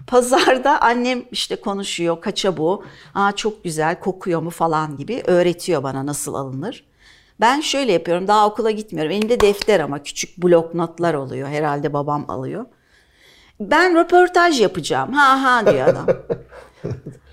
[0.06, 6.06] Pazarda annem işte konuşuyor kaça bu, Aa, çok güzel kokuyor mu falan gibi öğretiyor bana
[6.06, 6.84] nasıl alınır.
[7.40, 9.12] Ben şöyle yapıyorum daha okula gitmiyorum.
[9.12, 11.48] Elimde defter ama küçük blok notlar oluyor.
[11.48, 12.66] Herhalde babam alıyor.
[13.60, 15.12] Ben röportaj yapacağım.
[15.12, 16.06] Ha ha diyor adam.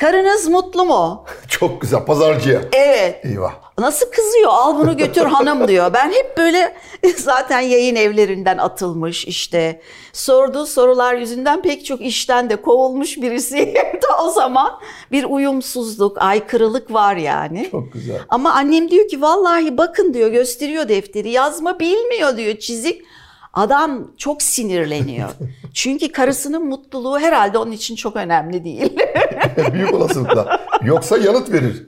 [0.00, 1.24] Karınız mutlu mu?
[1.48, 2.04] Çok güzel.
[2.04, 2.60] Pazarcıya.
[2.72, 3.24] Evet.
[3.24, 3.52] Eyvah.
[3.78, 4.48] Nasıl kızıyor?
[4.50, 5.94] Al bunu götür hanım diyor.
[5.94, 6.76] Ben hep böyle
[7.16, 9.80] zaten yayın evlerinden atılmış işte.
[10.12, 13.74] Sorduğu sorular yüzünden pek çok işten de kovulmuş birisi.
[14.02, 14.70] Ta o zaman
[15.12, 17.68] bir uyumsuzluk, aykırılık var yani.
[17.70, 18.18] Çok güzel.
[18.28, 21.30] Ama annem diyor ki vallahi bakın diyor gösteriyor defteri.
[21.30, 23.04] Yazma bilmiyor diyor çizik.
[23.52, 25.28] Adam çok sinirleniyor.
[25.74, 28.98] Çünkü karısının mutluluğu herhalde onun için çok önemli değil.
[29.72, 30.60] Büyük olasılıkla.
[30.84, 31.86] Yoksa yanıt verir.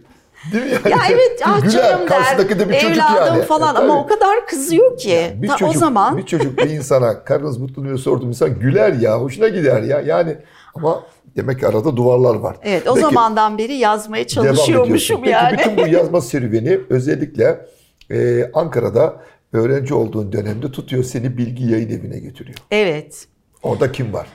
[0.52, 0.90] Değil mi yani?
[0.90, 1.70] Ya evet ah Güler.
[1.70, 3.42] canım Karşıdaki de der, bir çocuk evladım yani.
[3.44, 5.32] falan ama o kadar kızıyor ki.
[5.42, 8.92] Bir Ta çocuk, o zaman bir çocuk bir insana karınız mutlu diye sorduğum insan güler
[8.92, 10.00] ya, hoşuna gider ya.
[10.00, 10.36] Yani
[10.74, 11.02] ama
[11.36, 12.56] demek ki arada duvarlar var.
[12.62, 15.56] evet o Peki, zamandan beri yazmaya çalışıyormuşum yani.
[15.56, 17.66] Peki bütün bu yazma serüveni özellikle
[18.10, 19.16] e, Ankara'da
[19.52, 22.58] öğrenci olduğun dönemde tutuyor seni Bilgi Yayın Evi'ne götürüyor.
[22.70, 23.26] Evet.
[23.62, 24.26] Orada kim var?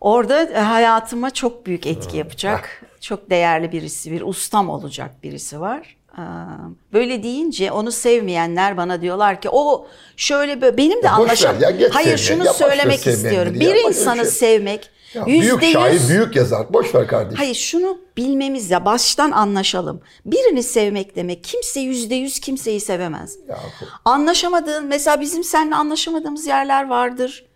[0.00, 2.82] Orada e, hayatıma çok büyük etki yapacak.
[3.00, 5.96] Çok değerli birisi, bir ustam olacak birisi var.
[6.16, 6.22] Aa,
[6.92, 9.86] Böyle deyince onu sevmeyenler bana diyorlar ki o
[10.16, 11.56] şöyle böyle benim de anlaşam.
[11.90, 13.54] Hayır şunu söylemek istiyorum.
[13.54, 14.24] bir insanı şey.
[14.24, 16.72] sevmek Ya, büyük yüzde şair, büyük yazar.
[16.72, 17.36] Boş ver kardeşim.
[17.36, 20.00] Hayır şunu bilmemiz ya baştan anlaşalım.
[20.26, 23.38] Birini sevmek demek kimse yüzde yüz kimseyi sevemez.
[23.48, 23.58] Ya,
[24.04, 27.46] Anlaşamadığın mesela bizim seninle anlaşamadığımız yerler vardır.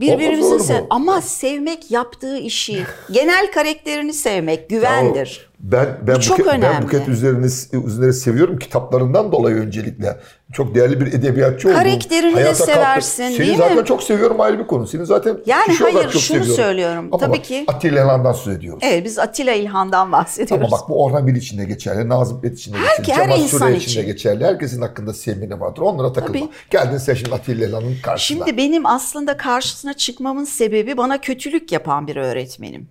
[0.00, 5.50] Birbirimizin sev ama sevmek yaptığı işi, genel karakterini sevmek güvendir.
[5.62, 6.82] Ben ben çok Buket, ben.
[6.82, 7.46] Buket üzerine,
[7.86, 10.20] üzerine seviyorum kitaplarından dolayı öncelikle.
[10.52, 11.78] Çok değerli bir edebiyatçı oldum.
[11.78, 13.84] Karakterini de seversin, Seni değil zaten mi?
[13.84, 14.86] çok seviyorum ayrı bir konu.
[14.86, 16.54] Seni zaten Yani hayır, çok şunu seviyorum.
[16.54, 17.08] söylüyorum.
[17.12, 18.82] Ama Tabii bak, ki- Atilla İlhan'dan söz ediyoruz.
[18.86, 20.66] Evet biz Atilla İlhan'dan bahsediyoruz.
[20.72, 23.24] Ama bak bu Orhan Bil için de geçerli, Nazım Hikmet için de Her- geçerli, her
[23.24, 23.88] Cemal insan Süreya için.
[23.90, 24.44] için de geçerli.
[24.44, 25.82] Herkesin hakkında sevmeni vardır.
[25.82, 26.40] Onlara takılma.
[26.40, 26.50] Tabii.
[26.70, 28.38] Geldin sen şimdi Atilla İlhan'ın karşısına.
[28.46, 32.88] Şimdi benim aslında karşısına çıkmamın sebebi bana kötülük yapan bir öğretmenim.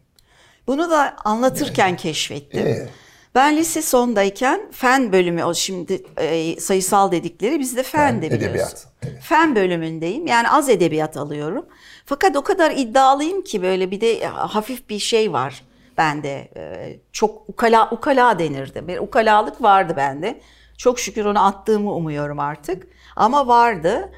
[0.67, 2.67] Bunu da anlatırken keşfettim.
[2.67, 2.87] Ee?
[3.35, 8.47] Ben lise sondayken fen bölümü o şimdi e, sayısal dedikleri bizde fen, Fen, de biliyorsun.
[8.47, 9.21] edebiyat, evet.
[9.23, 10.27] Fen bölümündeyim.
[10.27, 11.65] Yani az edebiyat alıyorum.
[12.05, 15.63] Fakat o kadar iddialıyım ki böyle bir de hafif bir şey var
[15.97, 16.49] bende.
[16.57, 18.87] E, çok ukala ukala denirdi.
[18.87, 20.41] Bir ukalalık vardı bende.
[20.77, 22.87] Çok şükür onu attığımı umuyorum artık.
[23.15, 24.11] Ama vardı.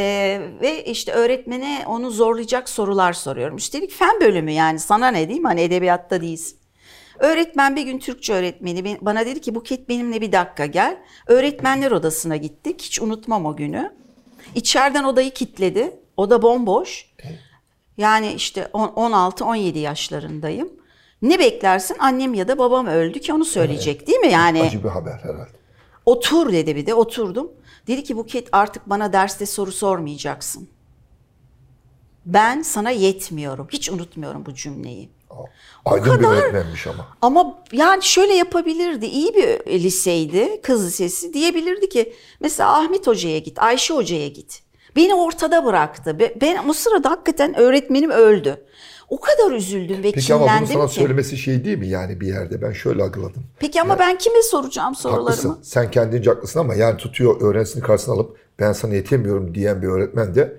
[0.00, 3.56] Ee, ve işte öğretmene onu zorlayacak sorular soruyorum.
[3.56, 6.58] Üstelik fen bölümü yani sana ne diyeyim hani edebiyatta değilsin.
[7.18, 10.96] Öğretmen bir gün Türkçe öğretmeni bana dedi ki Buket benimle bir dakika gel.
[11.26, 12.82] Öğretmenler odasına gittik.
[12.82, 13.92] Hiç unutmam o günü.
[14.54, 15.96] İçeriden odayı kilitledi.
[16.16, 17.06] Oda bomboş.
[17.96, 20.68] Yani işte 16-17 yaşlarındayım.
[21.22, 21.96] Ne beklersin?
[21.98, 24.32] Annem ya da babam öldü ki onu söyleyecek değil mi?
[24.32, 25.50] Yani Acı bir haber herhalde.
[26.06, 27.52] otur dedi bir de oturdum.
[27.86, 30.68] Dedi ki Buket artık bana derste soru sormayacaksın.
[32.26, 33.68] Ben sana yetmiyorum.
[33.72, 35.08] Hiç unutmuyorum bu cümleyi.
[35.84, 37.06] Aydın bir kadar- öğretmenmiş ama.
[37.22, 39.06] Ama yani şöyle yapabilirdi.
[39.06, 41.32] iyi bir liseydi, kız lisesi.
[41.34, 44.62] Diyebilirdi ki mesela Ahmet Hoca'ya git, Ayşe Hoca'ya git.
[44.96, 46.18] Beni ortada bıraktı.
[46.18, 48.64] Be- Ben o sırada hakikaten öğretmenim öldü.
[49.10, 50.94] O kadar üzüldüm ve Peki ama bunu kinlendim sana ki.
[50.94, 52.62] söylemesi şey değil mi yani bir yerde?
[52.62, 53.42] Ben şöyle algıladım.
[53.58, 55.28] Peki ama ben kime soracağım sorularımı?
[55.28, 55.58] Haklısın.
[55.62, 60.34] Sen kendince haklısın ama yani tutuyor öğrencisini karşısına alıp ben sana yetemiyorum diyen bir öğretmen
[60.34, 60.56] de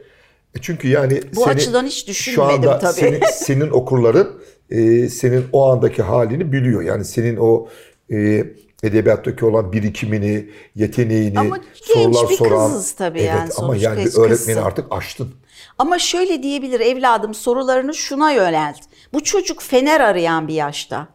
[0.56, 2.94] e çünkü yani Bu açıdan hiç şu düşünmedim anda tabii.
[2.94, 6.82] Senin, senin okurların e, senin o andaki halini biliyor.
[6.82, 7.68] Yani senin o
[8.12, 8.46] e,
[8.84, 12.72] edebiyattaki olan birikimini, yeteneğini, Ama genç sorular bir soran.
[12.72, 14.56] kızız tabii evet, yani, ama yani bir öğretmeni kızsın.
[14.56, 15.34] artık aştın.
[15.82, 18.78] Ama şöyle diyebilir evladım sorularını şuna yönelt.
[19.14, 21.08] Bu çocuk fener arayan bir yaşta.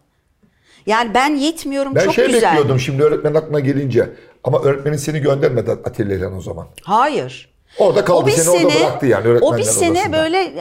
[0.85, 2.51] Yani ben yetmiyorum Ben çok şey güzel.
[2.51, 4.09] bekliyordum şimdi öğretmen aklına gelince.
[4.43, 6.67] Ama öğretmenin seni göndermedi atölyeden o zaman.
[6.83, 7.49] Hayır.
[7.79, 10.17] Orada kaldı seni orada bıraktı yani öğretmenler O bir sene odasında.
[10.17, 10.53] böyle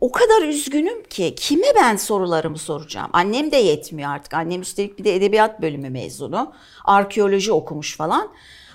[0.00, 3.10] o kadar üzgünüm ki kime ben sorularımı soracağım.
[3.12, 4.34] Annem de yetmiyor artık.
[4.34, 6.52] Annem üstelik bir de edebiyat bölümü mezunu.
[6.84, 8.28] Arkeoloji okumuş falan.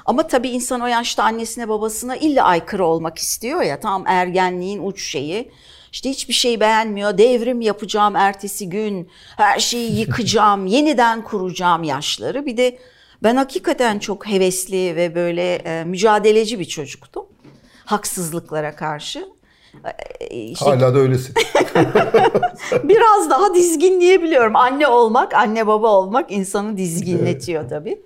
[0.06, 3.80] Ama tabii insan o yaşta annesine babasına illa aykırı olmak istiyor ya.
[3.80, 5.52] Tam ergenliğin uç şeyi.
[5.92, 7.18] İşte hiçbir şey beğenmiyor.
[7.18, 9.10] Devrim yapacağım ertesi gün.
[9.38, 12.46] Her şeyi yıkacağım, yeniden kuracağım yaşları.
[12.46, 12.78] Bir de
[13.24, 17.26] ben hakikaten çok hevesli ve böyle e, mücadeleci bir çocuktum
[17.86, 19.28] haksızlıklara karşı.
[20.20, 21.34] Ee, işte Hala da öylesin.
[22.84, 24.56] biraz daha dizginleyebiliyorum.
[24.56, 28.02] Anne olmak, anne baba olmak insanı dizginletiyor tabii.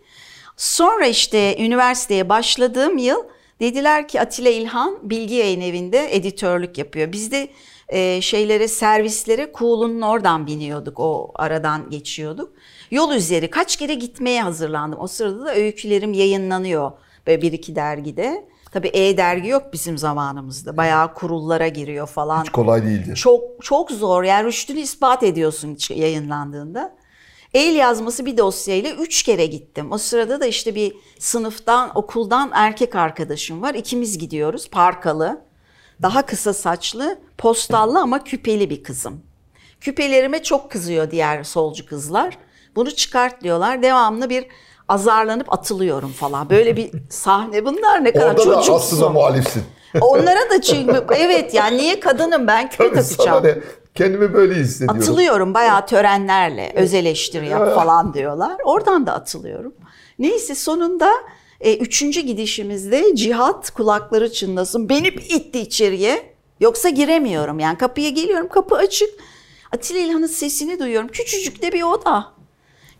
[0.60, 3.24] Sonra işte üniversiteye başladığım yıl
[3.60, 7.12] dediler ki Atilla İlhan Bilgi Yayın Evi'nde editörlük yapıyor.
[7.12, 7.48] Biz de
[7.89, 11.00] e, şeylere servislere Kuğulu'nun oradan biniyorduk.
[11.00, 12.54] O aradan geçiyorduk.
[12.91, 15.00] Yol üzeri kaç kere gitmeye hazırlandım.
[15.00, 16.91] O sırada da öykülerim yayınlanıyor
[17.28, 18.50] böyle bir iki dergide.
[18.72, 20.78] Tabii E-dergi yok bizim zamanımızda.
[20.78, 22.43] Bayağı kurullara giriyor falan.
[22.43, 23.13] Hiç kolay değildi.
[23.15, 24.24] Çok çok zor.
[24.24, 26.98] Yani rüştünü ispat ediyorsun yayınlandığında.
[27.53, 29.91] El yazması bir dosyayla üç kere gittim.
[29.91, 33.73] O sırada da işte bir sınıftan, okuldan erkek arkadaşım var.
[33.73, 34.69] İkimiz gidiyoruz.
[34.69, 35.41] Parkalı,
[36.01, 39.21] daha kısa saçlı, postallı ama küpeli bir kızım.
[39.81, 42.38] Küpelerime çok kızıyor diğer solcu kızlar.
[42.75, 43.83] Bunu çıkart diyorlar.
[43.83, 44.45] Devamlı bir
[44.88, 46.49] azarlanıp atılıyorum falan.
[46.49, 47.65] Böyle bir sahne.
[47.65, 48.73] Bunlar ne kadar Orada da çocuksun.
[48.73, 49.63] aslında muhalifsin.
[50.01, 53.57] Onlara da çünkü evet yani niye kadınım ben küpe Tabii sana ne?
[53.95, 55.02] Kendimi böyle hissediyorum.
[55.02, 58.58] Atılıyorum bayağı törenlerle öz eleştiri yap falan diyorlar.
[58.63, 59.73] Oradan da atılıyorum.
[60.19, 61.12] Neyse sonunda
[61.62, 64.89] e, üçüncü gidişimizde cihat kulakları çınlasın.
[64.89, 66.34] Beni itti içeriye.
[66.60, 69.10] Yoksa giremiyorum yani kapıya geliyorum kapı açık.
[69.71, 71.08] Atilla İlhan'ın sesini duyuyorum.
[71.08, 72.34] Küçücük de bir oda.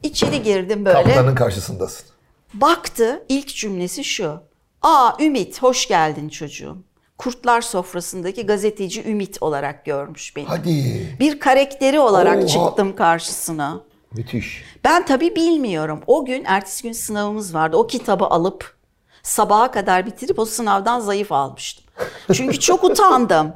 [0.04, 1.04] İçeri girdim böyle.
[1.04, 2.06] Kaptanın karşısındasın.
[2.54, 4.40] Baktı ilk cümlesi şu.
[4.82, 6.78] Aa Ümit hoş geldin çocuğum.
[7.20, 10.46] Kurtlar sofrasındaki gazeteci Ümit olarak görmüş beni.
[10.46, 11.18] Hadi.
[11.20, 12.48] Bir karakteri olarak Oha.
[12.48, 13.82] çıktım karşısına.
[14.16, 14.64] Müthiş.
[14.84, 16.02] Ben tabii bilmiyorum.
[16.08, 17.78] O gün ertesi gün sınavımız vardı.
[17.78, 18.76] O kitabı alıp
[19.24, 21.86] sabaha kadar bitirip o sınavdan zayıf almıştım.
[22.34, 23.54] Çünkü çok utandım.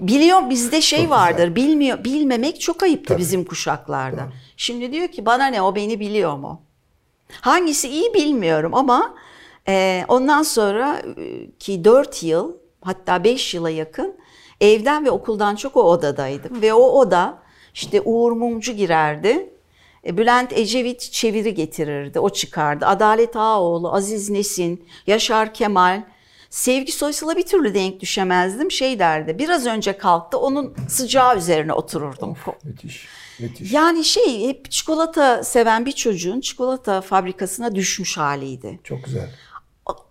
[0.00, 1.56] Biliyorum bizde şey vardır.
[1.56, 4.28] Bilmiyor bilmemek çok ayıptı bizim kuşaklarda.
[4.56, 6.62] Şimdi diyor ki bana ne o beni biliyor mu?
[7.40, 9.14] Hangisi iyi bilmiyorum ama
[9.68, 11.02] e, ondan sonra
[11.58, 14.16] ki 4 yıl hatta 5 yıla yakın
[14.60, 16.62] evden ve okuldan çok o odadaydım.
[16.62, 17.38] Ve o oda
[17.74, 19.50] işte Uğur Mumcu girerdi.
[20.06, 22.20] E, Bülent Ecevit çeviri getirirdi.
[22.20, 22.86] O çıkardı.
[22.86, 26.02] Adalet Ağaoğlu, Aziz Nesin, Yaşar Kemal.
[26.50, 28.70] Sevgi Soysal'a bir türlü denk düşemezdim.
[28.70, 32.36] Şey derdi, biraz önce kalktı onun sıcağı üzerine otururdum.
[32.64, 33.06] Müthiş.
[33.40, 33.72] Müthiş.
[33.72, 38.80] Yani şey hep çikolata seven bir çocuğun çikolata fabrikasına düşmüş haliydi.
[38.84, 39.30] Çok güzel.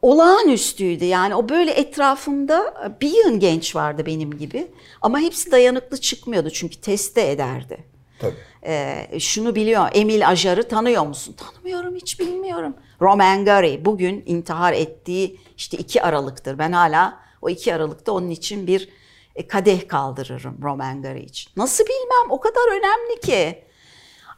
[0.02, 4.68] Olağanüstüydü yani o böyle etrafımda bir yığın genç vardı benim gibi.
[5.02, 7.84] Ama hepsi dayanıklı çıkmıyordu çünkü teste ederdi.
[8.20, 8.36] Tabii.
[8.66, 11.36] Ee, şunu biliyor Emil Ajar'ı tanıyor musun?
[11.38, 12.74] Tanımıyorum hiç bilmiyorum.
[13.02, 16.60] Roman Gary bugün intihar ettiği işte 2 Aralık'tır.
[16.60, 18.90] Ben hala o 2 Aralık'ta onun için bir
[19.36, 21.52] e, kadeh kaldırırım Roman Gary için.
[21.58, 23.64] Nasıl bilmem o kadar önemli ki.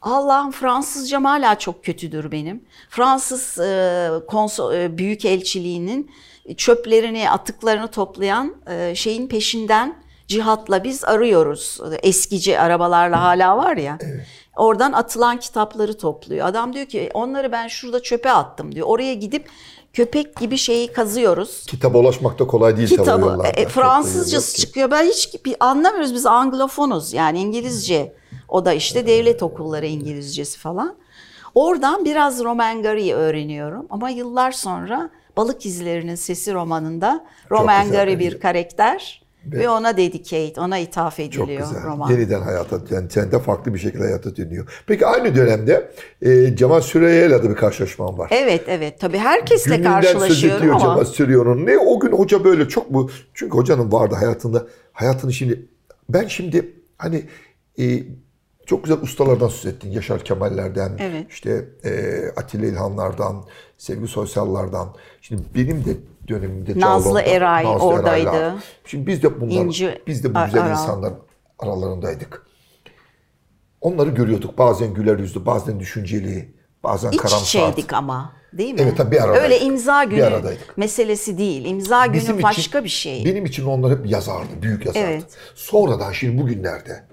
[0.02, 2.66] Allah'ım Fransızcam hala çok kötüdür benim.
[2.90, 6.12] Fransız e, konso, e, büyükelçiliğinin
[6.58, 9.96] çöplerini, atıklarını toplayan e, şeyin peşinden
[10.28, 11.80] cihatla biz arıyoruz.
[12.04, 13.98] Eskici arabalarla hala var ya.
[14.56, 16.48] Oradan atılan kitapları topluyor.
[16.48, 18.88] Adam diyor ki onları ben şurada çöpe attım diyor.
[18.88, 19.50] Oraya gidip
[19.94, 21.66] köpek gibi şeyi kazıyoruz.
[21.68, 24.92] Kitaba ulaşmak da kolay değil Kitabı e, yıl Fransızcası çıkıyor.
[24.92, 28.21] Ben hiç bir anlamıyoruz biz Anglofonuz yani İngilizce.
[28.52, 30.96] O da işte devlet okulları İngilizcesi falan.
[31.56, 38.20] Oradan biraz Roman Gary'i öğreniyorum ama yıllar sonra Balık İzleri'nin Sesi romanında Roman güzel, Gary
[38.20, 41.84] bir karakter ve ona dedicate, ona ithaf Çok ediliyor güzel.
[41.84, 42.12] roman.
[42.12, 44.84] Yeniden hayata, yani sende farklı bir şekilde hayata dönüyor.
[44.88, 45.92] Peki aynı dönemde
[46.22, 48.30] e, Cemal Süreyya'yla da bir karşılaşmam var.
[48.34, 51.66] Evet evet tabii herkesle Gününden karşılaşıyorum ama Cemal Süreyya'nın.
[51.66, 53.10] Ne o gün hoca böyle çok mu?
[53.34, 54.68] Çünkü hocanın vardı hayatında.
[54.94, 55.66] Hayatını şimdi
[56.10, 57.24] ben şimdi hani
[57.80, 58.04] e,
[58.66, 59.92] çok güzel ustalardan söz ettin.
[59.92, 61.26] Yaşar Kemallerden, Evet.
[61.30, 61.92] işte e,
[62.38, 63.44] Atilla İlhanlardan,
[63.78, 64.96] Sevgi Soysallardan.
[65.22, 65.92] Şimdi benim de
[66.28, 68.30] dönemimde Nazlı Eray Nazlı oradaydı.
[68.30, 68.64] Eraylar.
[68.86, 70.72] Şimdi biz de bunlar, İnci biz de bu güzel Aral.
[70.72, 71.18] insanların
[71.60, 72.46] aralarındaydık.
[73.82, 74.58] Onları görüyorduk.
[74.58, 76.54] Bazen güler yüzlü, bazen düşünceli,
[76.84, 77.42] bazen iç karamsar.
[77.46, 78.80] içeydik ama değil mi?
[78.84, 79.44] Evet, tabii bir aradaydık.
[79.44, 80.78] Öyle imza Bir günü aradaydık.
[80.78, 81.66] meselesi değil.
[81.66, 83.26] İmza günü Bizim için- başka bir şey.
[83.26, 85.06] Benim için onlar hep yazardı, büyük yazardı.
[85.08, 85.24] Evet.
[85.56, 87.04] Sonradan şimdi bugünlerde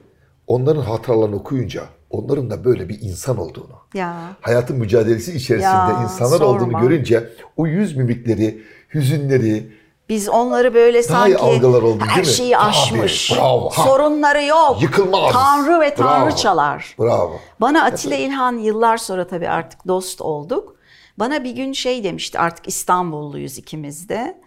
[0.49, 4.17] onların hatıralarını okuyunca onların da böyle bir insan olduğunu, Ya.
[4.41, 6.47] hayatın mücadelesi içerisinde Ya, insanlar sorma.
[6.53, 8.63] olduğunu görünce o yüz mimikleri,
[8.95, 9.79] hüzünleri,
[10.09, 12.27] Biz onları böyle sanki algılar oldu, her mi?
[12.27, 13.33] şeyi aşmış.
[13.37, 13.83] bravo, ha.
[13.85, 14.83] Sorunları yok.
[14.83, 15.33] Yıkılmaz.
[15.33, 16.09] Tanrı ve Bravo.
[16.09, 16.95] tanrıçalar.
[16.99, 17.33] bravo.
[17.61, 20.77] Bana Atilla İlhan yıllar sonra tabii artık dost olduk.
[21.19, 24.41] Bana bir gün şey demişti artık İstanbulluyuz ikimiz de.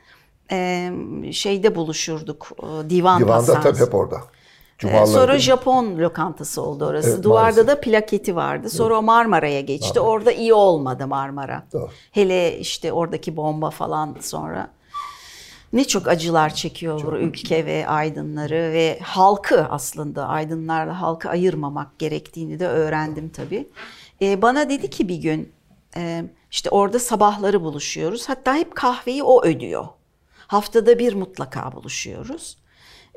[0.52, 0.91] Ee,
[1.32, 2.47] şeyde buluşurduk
[2.89, 4.18] divan Divanda tabii hep orada.
[4.82, 5.44] Ee, Cumaları Sonra değil mi?
[5.44, 7.10] Japon lokantası oldu orası.
[7.10, 7.68] Evet, Duvarda maalesef.
[7.68, 8.70] da plaketi vardı.
[8.70, 10.00] Sonra o Marmara'ya geçti.
[10.00, 11.64] Orada iyi olmadı Marmara.
[11.74, 11.90] Doğru.
[12.12, 14.68] Hele işte oradaki bomba falan sonra.
[15.74, 22.60] Ne çok acılar çekiyor bu ülke ve aydınları ve halkı aslında aydınlarla halkı ayırmamak gerektiğini
[22.60, 23.70] de öğrendim tabii.
[24.22, 25.52] Ee, bana dedi ki bir gün
[25.96, 28.30] e, işte orada sabahları buluşuyoruz.
[28.30, 29.86] Hatta hep kahveyi o ödüyor.
[30.48, 32.58] Haftada bir mutlaka buluşuyoruz.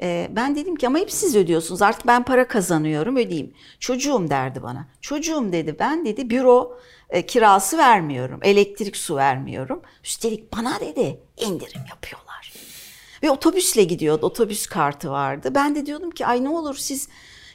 [0.03, 3.55] Ee, ben dedim ki ama hep siz ödüyorsunuz artık ben para kazanıyorum ödeyeyim.
[3.81, 4.89] Çocuğum derdi bana.
[5.01, 6.79] Çocuğum dedi ben dedi büro
[7.11, 8.41] e, kirası vermiyorum.
[8.43, 9.83] Elektrik su vermiyorum.
[10.05, 12.53] Üstelik bana dedi indirim yapıyorlar.
[13.23, 14.27] Ve otobüsle gidiyordu.
[14.27, 15.53] Otobüs kartı vardı.
[15.55, 17.09] Ben de diyordum ki ay ne olur siz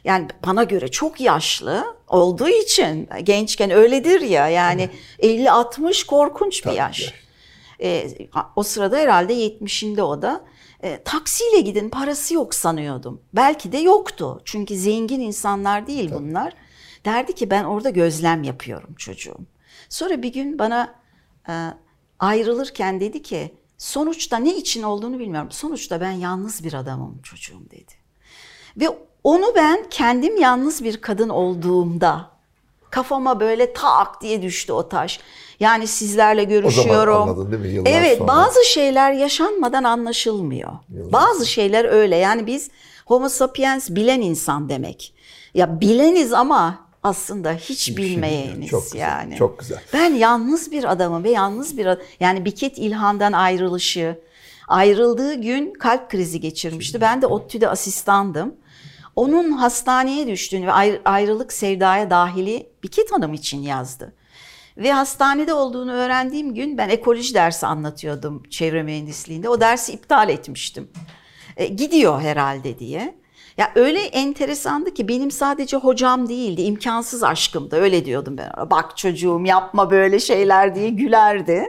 [0.03, 7.13] yani bana göre çok yaşlı olduğu için gençken öyledir ya yani 50-60 korkunç bir yaş.
[7.81, 8.07] E,
[8.55, 10.45] o sırada herhalde 70'inde o da.
[10.84, 13.21] E, taksiyle gidin parası yok sanıyordum.
[13.34, 14.41] Belki de yoktu.
[14.45, 16.53] Çünkü zengin insanlar değil bunlar.
[17.05, 19.39] Derdi ki ben orada gözlem yapıyorum çocuğum.
[19.89, 20.95] Sonra bir gün bana
[21.49, 21.53] e,
[22.19, 25.51] ayrılırken dedi ki sonuçta ne için olduğunu bilmiyorum.
[25.51, 27.93] Sonuçta ben yalnız bir adamım çocuğum dedi.
[28.77, 28.89] Ve
[29.23, 32.38] onu ben kendim yalnız bir kadın olduğumda
[32.91, 35.19] kafama böyle tak diye düştü o taş.
[35.59, 37.21] Yani sizlerle görüşüyorum.
[37.21, 37.67] anladın değil mi?
[37.67, 38.27] Yıllar evet sonra.
[38.27, 40.71] bazı şeyler yaşanmadan anlaşılmıyor.
[40.89, 42.15] Bazı şeyler öyle.
[42.15, 42.69] Yani biz
[43.05, 45.13] homo sapiens bilen insan demek.
[45.53, 48.69] Ya bileniz ama aslında hiç şey bilmeyeniz.
[48.69, 49.35] Çok güzel, yani.
[49.35, 49.81] çok güzel.
[49.93, 54.19] Ben yalnız bir adamım ve yalnız bir yani Biket İlhan'dan ayrılışı,
[54.67, 57.01] ayrıldığı gün kalp krizi geçirmişti.
[57.01, 58.55] Ben de ODTÜ'de asistandım.
[59.20, 64.13] Onun hastaneye düştüğünü ve ayr- ayrılık sevdaya dahili Biket Hanım için yazdı.
[64.78, 69.49] Ve hastanede olduğunu öğrendiğim gün ben ekoloji dersi anlatıyordum çevre mühendisliğinde.
[69.49, 70.89] O dersi iptal etmiştim.
[71.57, 73.15] E, gidiyor herhalde diye.
[73.57, 77.76] Ya öyle enteresandı ki benim sadece hocam değildi, imkansız aşkımdı.
[77.76, 78.51] Öyle diyordum ben.
[78.72, 81.67] Bak çocuğum yapma böyle şeyler diye gülerdi.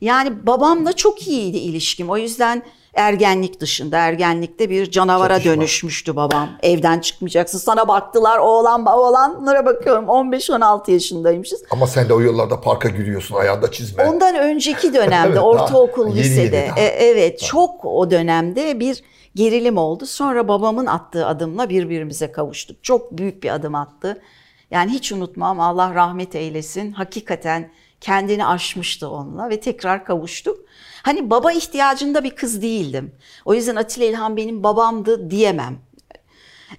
[0.00, 2.10] Yani babamla çok iyiydi ilişkim.
[2.10, 2.62] O yüzden
[2.94, 5.52] ergenlik dışında, ergenlikte bir canavara Çatışma.
[5.52, 6.48] dönüşmüştü babam.
[6.62, 7.58] Evden çıkmayacaksın.
[7.58, 11.62] Sana baktılar oğlan oğlanlara bakıyorum 15-16 yaşındaymışız.
[11.70, 14.04] Ama sen de o yıllarda parka giriyorsun ayağında çizme.
[14.04, 16.80] Ondan önceki dönemde Evet, daha ortaokul yeni lisede yeni daha.
[16.80, 19.02] e, evet çok o dönemde bir
[19.34, 20.06] gerilim oldu.
[20.06, 22.84] Sonra babamın attığı adımla birbirimize kavuştuk.
[22.84, 24.22] Çok büyük bir adım attı.
[24.70, 26.92] Yani hiç unutmam Allah rahmet eylesin.
[26.92, 27.70] Hakikaten
[28.00, 30.58] kendini aşmıştı onunla ve tekrar kavuştuk.
[31.02, 33.12] Hani baba ihtiyacında bir kız değildim.
[33.44, 35.78] O yüzden Atilla İlhan benim babamdı diyemem.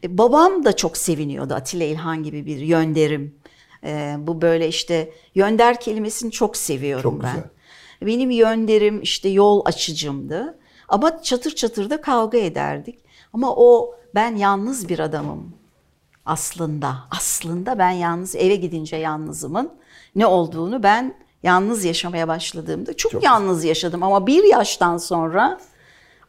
[0.03, 3.35] E, Babam da çok seviniyordu Atilla İlhan gibi bir yönderim.
[3.83, 7.35] E, bu böyle işte yönder kelimesini çok seviyorum Çok ben.
[7.35, 7.49] güzel.
[8.01, 10.57] Benim yönderim işte yol açıcımdı.
[10.87, 12.99] Ama çatır çatır da kavga ederdik.
[13.33, 15.53] Ama o ben yalnız bir adamım
[16.25, 16.95] aslında.
[17.11, 19.69] Aslında ben yalnız eve gidince yalnızımın
[20.15, 21.13] ne olduğunu ben
[21.43, 25.59] yalnız yaşamaya başladığımda çok, Çok yalnız yaşadım ama bir yaştan sonra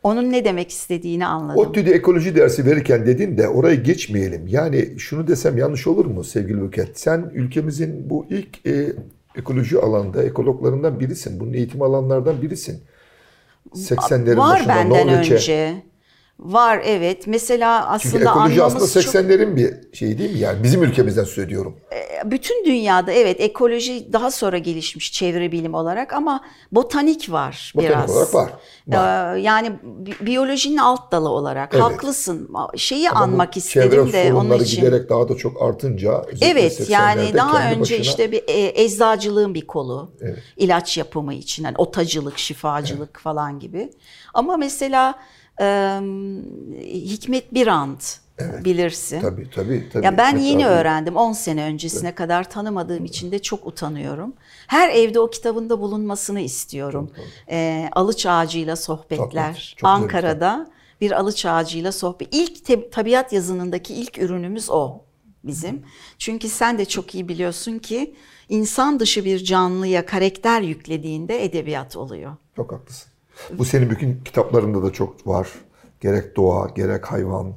[0.03, 1.61] onun ne demek istediğini anladım.
[1.61, 4.47] ODTÜ'de ekoloji dersi verirken dedin de orayı geçmeyelim.
[4.47, 7.01] Yani şunu desem yanlış olur mu sevgili Buket?
[7.01, 8.93] Sen ülkemizin bu ilk e,
[9.37, 11.41] ekoloji alanda ekologlarından birisin.
[11.41, 12.83] Bunun eğitim alanlardan birisin.
[13.75, 15.35] 80'lerin Var başında benden Norveç'e.
[15.35, 15.83] önce.
[16.45, 17.26] Var evet.
[17.26, 20.38] Mesela Çünkü aslında ekoloji anlamız aslında çok 80'lerin bir şey değil mi?
[20.38, 21.76] Yani bizim ülkemizden söylüyorum.
[22.24, 28.11] bütün dünyada evet ekoloji daha sonra gelişmiş çevre bilim olarak ama botanik var Botanik biraz.
[28.11, 28.51] olarak var,
[28.86, 29.36] var.
[29.36, 31.82] Ee, yani bi- biyolojinin alt dalı olarak Evet.
[31.84, 32.49] haklısın.
[32.76, 34.76] Şeyi Ama anmak istedim de onun için.
[34.82, 39.55] giderek daha da çok artınca Evet yani 80'lerde daha önce başına- işte bir e, eczacılığın
[39.55, 40.11] bir kolu.
[40.20, 40.38] Evet.
[40.57, 43.90] ilaç yapımı için hani otacılık, şifacılık falan gibi.
[44.34, 45.14] Ama mesela
[45.61, 46.00] e,
[46.84, 48.00] Hikmet Birand
[48.64, 49.20] bilirsin.
[49.20, 49.88] Tabii tabii.
[49.92, 50.05] tabii.
[50.05, 50.72] Ya ben Hikmet yeni abi.
[50.72, 54.34] öğrendim 10 sene öncesine kadar tanımadığım için de çok utanıyorum.
[54.66, 57.11] Her evde o kitabında bulunmasını istiyorum.
[57.50, 59.76] Ee, alıç ağacıyla sohbetler.
[59.80, 62.28] Tabii, Ankara'da bir alıç ağacıyla sohbet.
[62.34, 65.05] İlk tabiat yazınındaki ilk ürünümüz o
[65.44, 65.82] bizim.
[66.18, 68.14] Çünkü sen de çok iyi biliyorsun ki
[68.48, 72.36] insan dışı bir canlıya karakter yüklediğinde edebiyat oluyor.
[72.57, 73.12] Çok haklısın.
[73.51, 75.49] Bu senin bütün kitaplarında da çok var.
[76.01, 77.55] Gerek doğa, gerek hayvan.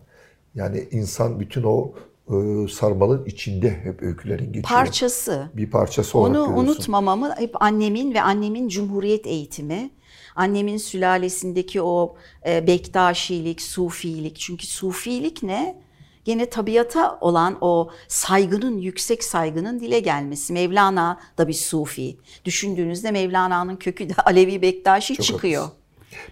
[0.55, 1.93] Yani insan bütün o
[2.29, 4.63] e, sarmalın içinde hep öykülerin geçiyor.
[4.63, 5.49] Parçası.
[5.53, 6.71] bir parçası olarak Onu görüyorsun.
[6.71, 9.89] unutmamamı hep annemin ve annemin cumhuriyet eğitimi,
[10.35, 12.15] annemin sülalesindeki o
[12.47, 14.35] e, Bektaşilik, Sufilik.
[14.35, 15.84] Çünkü Sufilik ne?
[16.25, 20.53] Gene tabiata olan o saygının, yüksek saygının dile gelmesi.
[20.53, 22.17] Mevlana da bir Sufi.
[22.45, 25.61] Düşündüğünüzde Mevlana'nın kökü de Alevi Bektaşi çıkıyor.
[25.61, 25.85] haklısın.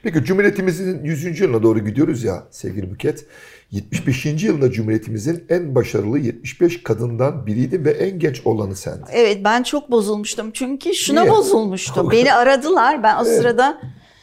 [0.03, 1.39] Peki Cumhuriyetimizin 100.
[1.39, 3.25] yılına doğru gidiyoruz ya sevgili Buket.
[3.71, 4.25] 75.
[4.43, 9.05] yılında Cumhuriyetimizin en başarılı 75 kadından biriydi ve en genç olanı sendin.
[9.11, 11.33] Evet ben çok bozulmuştum çünkü şuna Niye?
[11.33, 12.11] bozulmuştum.
[12.11, 13.81] Beni aradılar ben o sırada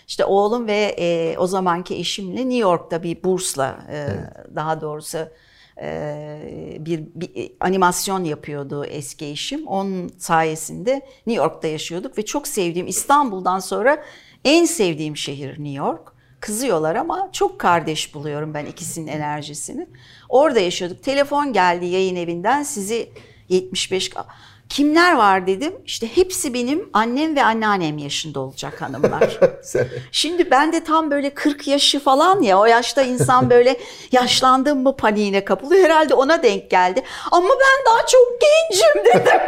[0.09, 4.07] işte oğlum ve e, o zamanki eşimle New York'ta bir bursla e,
[4.57, 5.19] daha doğrusu
[6.81, 9.67] bir, bir animasyon yapıyordu eski eşim.
[9.67, 10.93] Onun sayesinde
[11.27, 14.05] New York'ta yaşıyorduk ve çok sevdiğim İstanbul'dan sonra
[14.45, 16.13] en sevdiğim şehir New York.
[16.41, 19.87] Kızıyorlar ama çok kardeş buluyorum ben ikisinin enerjisini.
[20.29, 21.03] Orada yaşıyorduk.
[21.03, 23.11] Telefon geldi yayın evinden sizi
[23.49, 24.09] 75
[24.71, 25.73] kimler var dedim.
[25.87, 29.41] İşte hepsi benim annem ve anneannem yaşında olacak hanımlar.
[30.13, 33.77] Şimdi ben de tam böyle 40 yaşı falan ya o yaşta insan böyle
[34.13, 35.85] yaşlandım mı paniğine kapılıyor.
[35.85, 37.03] Herhalde ona denk geldi.
[37.31, 39.43] Ama ben daha çok gencim dedim.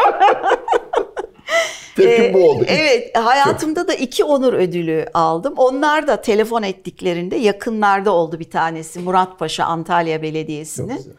[1.97, 2.65] tepkim bu oldu.
[2.69, 5.55] Ee, Evet hayatımda da iki onur ödülü aldım.
[5.57, 11.17] Onlar da telefon ettiklerinde yakınlarda oldu bir tanesi Murat Paşa Antalya Belediyesi'nin.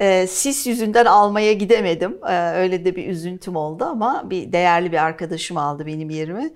[0.00, 2.18] Ee, sis yüzünden almaya gidemedim.
[2.28, 6.50] Ee, öyle de bir üzüntüm oldu ama bir değerli bir arkadaşım aldı benim yerimi.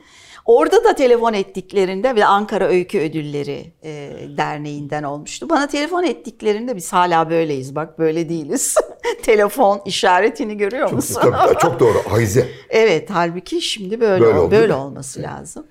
[0.45, 5.49] Orada da telefon ettiklerinde ve Ankara Öykü Ödülleri e, Derneği'nden olmuştu.
[5.49, 8.77] Bana telefon ettiklerinde biz hala böyleyiz bak böyle değiliz.
[9.23, 11.21] telefon işaretini görüyor Çok, musun?
[11.23, 11.99] tabii, çok doğru.
[12.09, 12.49] Hayze.
[12.71, 14.83] Evet halbuki şimdi böyle Böyle böyle, oldu.
[14.87, 15.67] olması lazım.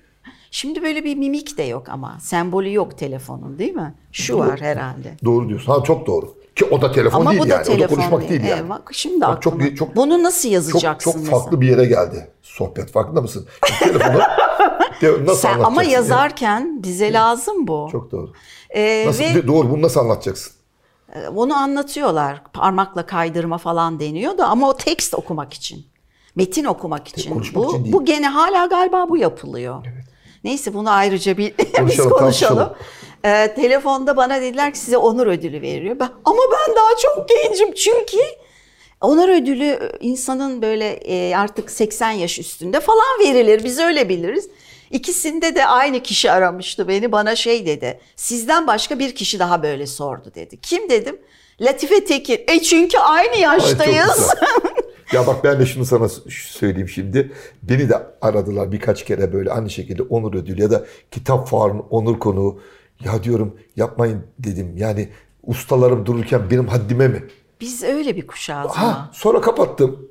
[0.50, 3.94] Şimdi böyle bir mimik de yok ama sembolü yok telefonun değil mi?
[4.12, 5.14] Şu var herhalde.
[5.24, 5.72] Doğru diyorsun.
[5.72, 6.37] Ha çok doğru.
[6.58, 7.62] Ki o da telefon Ama değil bu da yani.
[7.62, 8.60] O da telefon konuşmak değil, yani.
[8.60, 9.74] Evet, bak şimdi Bak, çok- aklıma.
[9.74, 11.38] çok- Bunu nasıl Çok, yazacaksın çok mesela?
[11.38, 12.92] farklı bir yere geldi sohbet.
[12.92, 13.46] Farkında mısın?
[13.78, 14.18] Telefonu
[15.00, 17.78] te- nasıl Sen, ama yazarken bize lazım bu.
[17.80, 17.92] Yani?
[17.92, 18.32] Çok doğru.
[18.70, 20.52] Ee, Nasıl, ve Doğru bunu nasıl anlatacaksın?
[21.36, 22.42] onu anlatıyorlar.
[22.52, 25.86] Parmakla kaydırma falan deniyor da ama o tekst okumak için.
[26.36, 27.30] Metin okumak için.
[27.32, 27.92] konuşmak bu, için değil.
[27.92, 29.84] bu gene hala galiba bu yapılıyor.
[30.44, 32.18] Neyse bunu ayrıca bir biz Konuşalım, konuşalım.
[32.58, 32.72] tartışalım.
[33.24, 35.98] Ee, telefonda bana dediler ki size onur ödülü veriliyor.
[36.00, 38.18] Ben, ama ben daha çok gencim çünkü
[39.00, 43.64] onur ödülü e, insanın böyle e, artık 80 yaş üstünde falan verilir.
[43.64, 44.48] Biz öyle biliriz.
[44.90, 47.12] İkisinde de aynı kişi aramıştı beni.
[47.12, 48.00] Bana şey dedi.
[48.16, 50.60] Sizden başka bir kişi daha böyle sordu dedi.
[50.60, 51.18] Kim dedim?
[51.60, 52.40] Latife Tekin.
[52.48, 54.14] E çünkü aynı Ay, yaştayız.
[54.16, 54.32] güzel.
[55.12, 57.32] ya bak ben de şunu sana söyleyeyim şimdi.
[57.62, 62.18] Beni de aradılar birkaç kere böyle aynı şekilde onur ödülü ya da kitap fuarının onur
[62.18, 62.60] konuğu.
[63.04, 64.72] Ya diyorum yapmayın dedim.
[64.76, 65.08] Yani
[65.46, 67.24] ustalarım dururken benim haddime mi?
[67.60, 69.10] Biz öyle bir kuşağız Ha, ama.
[69.12, 70.08] sonra kapattım.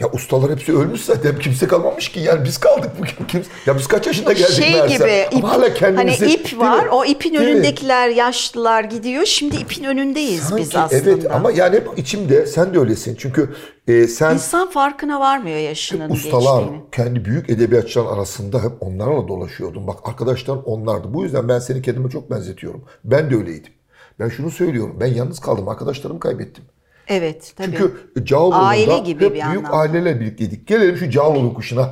[0.00, 1.38] Ya ustalar hepsi ölmüş zaten.
[1.38, 2.20] Kimse kalmamış ki.
[2.20, 3.26] Yani biz kaldık bugün.
[3.28, 3.50] Kimse...
[3.66, 4.94] Ya biz kaç yaşında geldik Şey meğerse.
[4.94, 6.24] gibi ip, Ama hala kendimizi...
[6.24, 6.90] hani ip var mi?
[6.90, 7.50] o ipin Değil mi?
[7.50, 11.10] önündekiler yaşlılar gidiyor şimdi ipin önündeyiz biz Sanki aslında.
[11.10, 13.16] Evet ama yani hep içimde sen de öylesin.
[13.18, 13.54] Çünkü
[13.88, 16.82] e, sen İnsan farkına varmıyor yaşının ustalar, geçtiğini.
[16.92, 19.86] kendi büyük edebiyatçılar arasında hep onlarla dolaşıyordum.
[19.86, 21.14] Bak arkadaşlar onlardı.
[21.14, 22.84] Bu yüzden ben seni kendime çok benzetiyorum.
[23.04, 23.72] Ben de öyleydim.
[24.20, 24.96] Ben şunu söylüyorum.
[25.00, 25.68] Ben yalnız kaldım.
[25.68, 26.64] Arkadaşlarımı kaybettim.
[27.08, 27.66] Evet tabii.
[27.66, 27.94] Çünkü
[28.24, 29.70] Cağaloğlu'nda Aile gibi hep bir büyük anlamda.
[29.70, 30.66] aileler birlikteydik.
[30.66, 31.90] Gelelim şu Cağaloğlu kuşuna.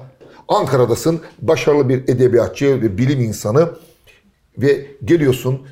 [0.48, 3.68] Ankara'dasın, başarılı bir edebiyatçı ve bilim insanı
[4.58, 5.66] ve geliyorsun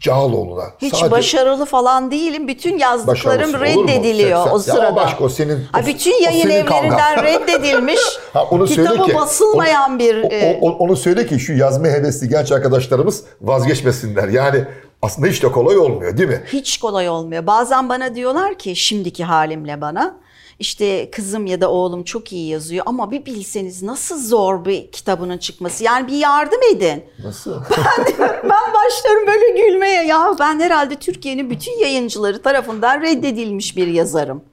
[0.00, 0.64] Cağaloğlu'na.
[0.82, 2.48] Hiç Sadece- başarılı falan değilim.
[2.48, 4.96] Bütün yazdıklarım reddediliyor Sen- o sen- Ya sırada.
[4.96, 8.00] başka o senin- Ha, o- bütün o yayın evlerinden reddedilmiş.
[8.32, 10.22] Ha, onu söyle kitabı ki, basılmayan bir...
[10.22, 14.28] O- e, o- o- onu söyle ki şu yazma hevesli genç arkadaşlarımız vazgeçmesinler.
[14.28, 14.64] Yani
[15.04, 16.42] aslında hiç de kolay olmuyor değil mi?
[16.52, 17.46] Hiç kolay olmuyor.
[17.46, 20.24] Bazen bana diyorlar ki şimdiki halimle bana
[20.58, 25.38] işte kızım ya da oğlum çok iyi yazıyor ama bir bilseniz nasıl zor bir kitabının
[25.38, 25.84] çıkması.
[25.84, 27.04] Yani bir yardım edin.
[27.24, 27.62] Nasıl?
[28.18, 30.04] Ben başlarım böyle gülmeye.
[30.04, 34.44] Ya ben herhalde Türkiye'nin bütün yayıncıları tarafından reddedilmiş bir yazarım.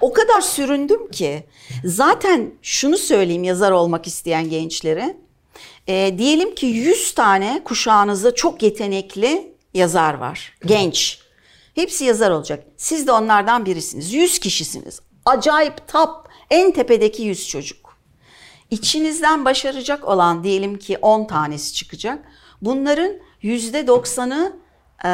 [0.00, 1.44] O kadar süründüm ki.
[1.84, 5.16] Zaten şunu söyleyeyim yazar olmak isteyen gençlere.
[5.88, 10.54] Ee, diyelim ki 100 tane kuşağınızda çok yetenekli yazar var.
[10.66, 11.18] Genç.
[11.74, 12.64] Hepsi yazar olacak.
[12.76, 14.12] Siz de onlardan birisiniz.
[14.12, 15.00] 100 kişisiniz.
[15.24, 17.96] Acayip top, en tepedeki 100 çocuk.
[18.70, 22.24] İçinizden başaracak olan diyelim ki 10 tanesi çıkacak.
[22.62, 23.12] Bunların
[23.42, 24.56] %90'ı
[25.04, 25.10] e,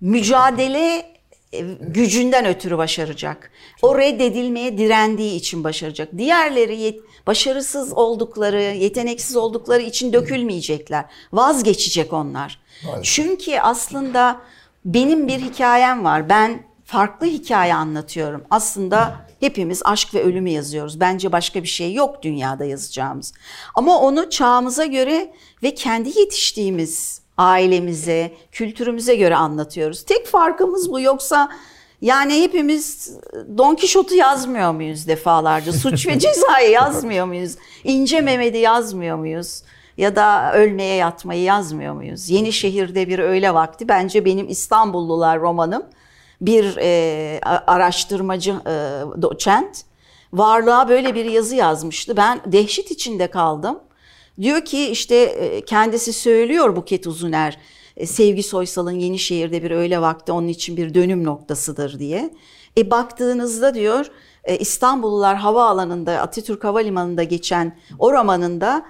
[0.00, 1.16] mücadele
[1.52, 3.50] e, gücünden ötürü başaracak.
[3.82, 6.08] O reddedilmeye direndiği için başaracak.
[6.18, 11.04] Diğerleri yet- başarısız oldukları, yeteneksiz oldukları için dökülmeyecekler.
[11.32, 12.60] Vazgeçecek onlar.
[12.84, 13.14] Maalesef.
[13.14, 14.40] Çünkü aslında
[14.84, 16.28] benim bir hikayem var.
[16.28, 18.44] Ben farklı hikaye anlatıyorum.
[18.50, 21.00] Aslında hepimiz aşk ve ölümü yazıyoruz.
[21.00, 23.32] Bence başka bir şey yok dünyada yazacağımız.
[23.74, 30.04] Ama onu çağımıza göre ve kendi yetiştiğimiz ailemize, kültürümüze göre anlatıyoruz.
[30.04, 31.00] Tek farkımız bu.
[31.00, 31.50] Yoksa
[32.00, 33.16] yani hepimiz
[33.58, 35.72] Don Kişot'u yazmıyor muyuz defalarca?
[35.72, 37.54] Suç ve cezayı yazmıyor muyuz?
[37.84, 39.62] İnce Mehmet'i yazmıyor muyuz?
[39.96, 42.30] Ya da ölmeye yatmayı yazmıyor muyuz?
[42.30, 45.82] Yenişehir'de bir öğle vakti bence benim İstanbullular romanım
[46.40, 48.72] bir e, araştırmacı e,
[49.22, 49.84] doçent
[50.32, 52.16] varlığa böyle bir yazı yazmıştı.
[52.16, 53.78] Ben dehşet içinde kaldım.
[54.40, 57.58] Diyor ki işte e, kendisi söylüyor Buket Uzuner
[57.96, 62.34] e, Sevgi Soysal'ın Yenişehir'de bir öğle vakti onun için bir dönüm noktasıdır diye.
[62.78, 64.06] E baktığınızda diyor
[64.44, 68.86] e, İstanbullular havaalanında Atatürk Havalimanı'nda geçen o romanında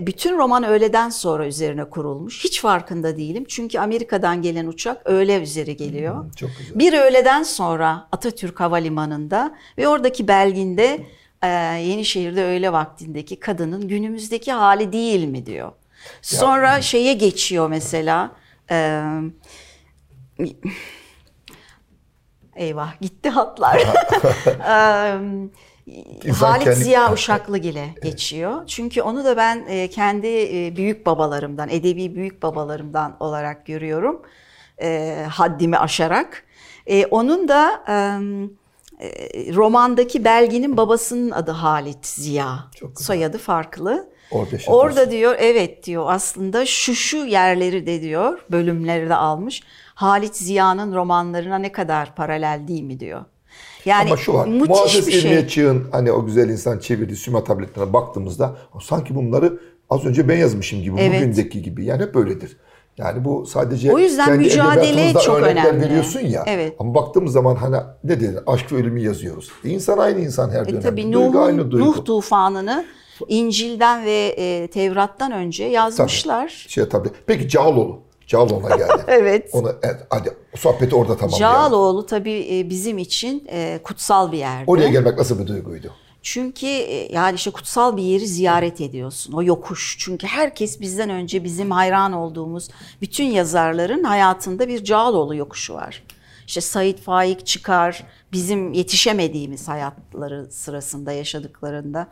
[0.00, 2.44] bütün roman öğleden sonra üzerine kurulmuş.
[2.44, 3.44] Hiç farkında değilim.
[3.48, 6.32] Çünkü Amerika'dan gelen uçak öğle üzeri geliyor.
[6.36, 6.78] çok güzel.
[6.78, 11.00] Bir öğleden sonra Atatürk Havalimanı'nda ve oradaki belginde
[11.42, 11.48] e,
[11.80, 15.72] Yenişehir'de öğle vaktindeki kadının günümüzdeki hali değil mi diyor.
[16.22, 18.30] Sonra şeye geçiyor mesela.
[18.70, 19.02] e,
[22.56, 23.82] eyvah gitti hatlar.
[25.86, 28.66] İnsan Halit kendi- Ziya Uşaklıgil'e geçiyor.
[28.66, 34.22] Çünkü onu da ben e, kendi e, büyük babalarımdan, edebi büyük babalarımdan olarak görüyorum.
[34.82, 36.44] E, haddimi aşarak.
[37.10, 37.84] Onun da
[39.54, 42.58] romandaki Belgin'in babasının adı Halit Ziya.
[42.96, 44.08] Soyadı farklı.
[44.30, 44.54] Orada.
[44.68, 49.62] Orada diyor evet diyor aslında şu şu yerleri de diyor bölümleri de almış.
[49.94, 53.24] Halit Ziya'nın romanlarına ne kadar paralel değil mi diyor.
[53.84, 54.46] Yani Ama şu var.
[54.46, 55.46] Muazzez bir şey.
[55.48, 59.58] Çığ'ın hani o güzel insan çevirdiği süma tabletlerine baktığımızda sanki bunları
[59.90, 61.20] az önce ben yazmışım gibi Evet.
[61.22, 61.84] bugündeki gibi.
[61.84, 62.56] Yani hep böyledir.
[62.98, 65.80] Yani bu sadece O yüzden kendi mücadele çok önemli.
[65.80, 66.44] veriyorsun ya.
[66.46, 66.74] Evet.
[66.78, 68.40] Ama baktığımız zaman hani ne dedi?
[68.46, 69.50] Aşk ve ölümü yazıyoruz.
[69.64, 70.80] İnsan aynı insan her E dönemde.
[70.80, 71.86] tabii duygu aynı duygu.
[71.86, 72.84] Nuh tufanını
[73.28, 76.66] İncil'den ve e, Tevrat'tan önce yazmışlar.
[76.68, 77.08] Şey tabii.
[77.26, 77.98] Peki Cağaloğlu.
[78.26, 79.04] Cağaloğlu'na geldi.
[79.06, 79.50] Evet.
[79.52, 81.54] Onu evet, hadi sohbeti orada tamamlayalım.
[81.54, 84.64] Cağaloğlu tabii e, bizim için e, kutsal bir yerdi.
[84.66, 85.90] Oraya gelmek nasıl bir duyguydu?
[86.22, 89.32] Çünkü e, yani işte kutsal bir yeri ziyaret ediyorsun.
[89.32, 89.96] O yokuş.
[89.98, 92.68] Çünkü herkes bizden önce bizim hayran olduğumuz
[93.00, 96.02] bütün yazarların hayatında bir Cağaloğlu yokuşu var.
[96.46, 102.08] İşte Said Faik çıkar bizim yetişemediğimiz hayatları sırasında yaşadıklarında.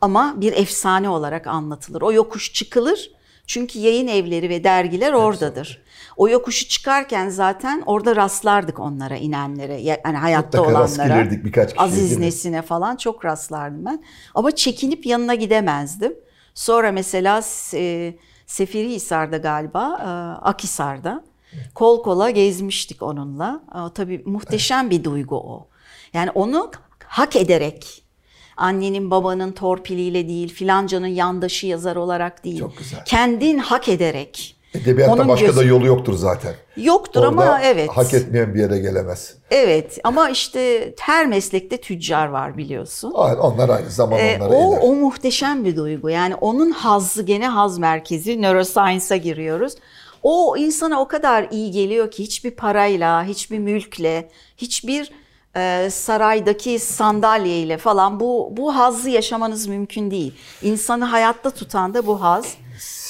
[0.00, 2.02] Ama bir efsane olarak anlatılır.
[2.02, 3.10] O yokuş çıkılır.
[3.50, 5.82] Çünkü yayın evleri ve dergiler oradadır.
[6.16, 9.80] O yokuşu çıkarken zaten orada rastlardık onlara inenlere.
[9.80, 11.30] Yani hayatta Mutlaka olanlara.
[11.30, 12.18] birkaç kişi, Aziz?
[12.18, 14.04] Nesine falan çok rastlardım ben.
[14.34, 16.14] Ama çekinip yanına gidemezdim.
[16.54, 17.42] Sonra mesela
[17.74, 18.14] e,
[18.46, 20.08] Seferihisar'da galiba, e,
[20.48, 21.24] Akhisar'da
[21.74, 23.62] kol kola gezmiştik onunla.
[23.74, 25.68] E, tabii muhteşem bir duygu o.
[26.12, 26.70] Yani onu
[27.04, 28.04] hak ederek,
[28.60, 33.04] annenin babanın torpiliyle değil, filancanın yandaşı yazar olarak değil, Çok güzel.
[33.04, 34.56] kendin hak ederek.
[34.74, 36.54] Edebiyatta onun başka da gözü- yolu yoktur zaten.
[36.76, 37.90] Yoktur Orada ama evet.
[37.90, 39.34] hak etmeyen bir yere gelemez.
[39.50, 43.12] Evet ama işte her meslekte tüccar var biliyorsun.
[43.16, 44.80] Aynen, onlar aynı zaman Ee, onlara o, iner.
[44.82, 46.10] o muhteşem bir duygu.
[46.10, 49.74] Yani onun hazzı gene haz merkezi, neuroscience'a giriyoruz.
[50.22, 55.10] O insana o kadar iyi geliyor ki hiçbir parayla, hiçbir mülkle, hiçbir
[55.90, 60.34] saraydaki sandalyeyle falan bu bu hazzı yaşamanız mümkün değil.
[60.62, 62.54] İnsanı hayatta tutan da bu haz.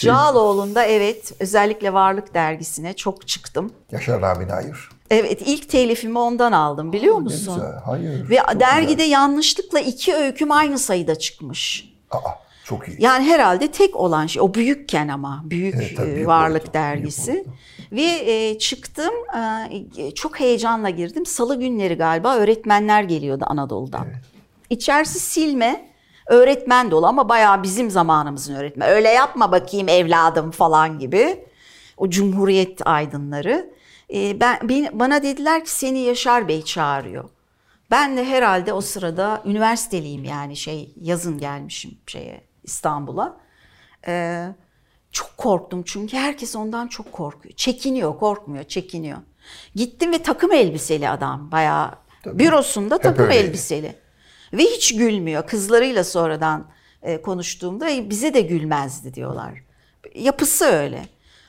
[0.00, 3.72] Cağaloğlu'nda evet özellikle Varlık dergisine çok çıktım.
[3.92, 4.76] Yaşar Rami Nair.
[5.10, 7.54] Evet ilk telifimi ondan aldım biliyor Ne musun?
[7.54, 7.72] güzel.
[7.84, 8.30] Hayır.
[8.30, 9.10] Ve dergide güzel.
[9.10, 11.84] yanlışlıkla iki öyküm aynı sayıda çıkç.
[12.10, 12.18] Aa,
[12.64, 12.96] çok iyi.
[13.02, 16.72] Yani herhalde tek olan şey o büyükken ama büyük Evet, tabii, e, büyük varlık boyutu,
[16.74, 17.32] dergisi.
[17.32, 17.46] büyük.
[17.92, 19.14] Ve e, çıktım
[19.98, 21.26] e, çok heyecanla girdim.
[21.26, 24.06] Salı günleri galiba öğretmenler geliyordu Anadolu'dan.
[24.70, 25.90] İçerisi silme
[26.26, 28.88] öğretmen dolu ama bayağı bizim zamanımızın öğretmen.
[28.88, 31.44] Öyle yapma bakayım evladım falan gibi.
[31.96, 33.70] O Cumhuriyet aydınları.
[34.14, 37.30] E, ben beni- Bana dediler ki seni Yaşar Bey çağırıyor.
[37.90, 43.36] Ben de herhalde o sırada üniversiteliyim yani şey yazın gelmişim şeye İstanbul'a.
[44.06, 44.46] Ee,
[45.12, 47.54] çok korktum çünkü herkes ondan çok korkuyor.
[47.54, 49.18] Çekiniyor, korkmuyor, çekiniyor.
[49.74, 51.90] Gittim ve takım elbiseli adam bayağı
[52.26, 53.46] bürosunda takım öyleydi.
[53.46, 53.94] elbiseli.
[54.52, 55.46] Ve hiç gülmüyor.
[55.46, 56.66] Kızlarıyla sonradan
[57.02, 59.52] e, konuştuğumda "E, bize de gülmezdi diyorlar.
[60.14, 61.02] Yapısı öyle.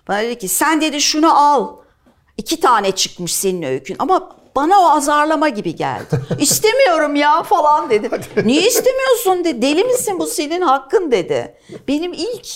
[0.08, 1.76] Bana dedi ki sen dedi şunu al.
[2.38, 6.22] İki tane çıkmış senin öykün ama bana o azarlama gibi geldi.
[6.40, 8.10] İstemiyorum ya falan dedi.
[8.46, 9.62] Niye istemiyorsun dedi.
[9.62, 11.56] Deli misin bu senin hakkın dedi.
[11.88, 12.48] Benim ilk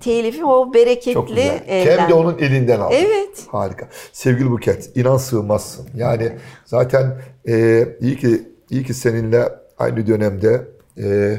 [0.00, 1.64] telifim o bereketli Çok güzel.
[1.68, 1.98] elden.
[1.98, 2.94] Hem de onun elinden aldı.
[2.98, 3.46] Evet.
[3.48, 3.88] Harika.
[4.12, 5.86] Sevgili Buket, inan sığmazsın.
[5.94, 6.32] Yani
[6.64, 10.68] zaten e, iyi ki iyi ki seninle aynı dönemde
[11.02, 11.36] e,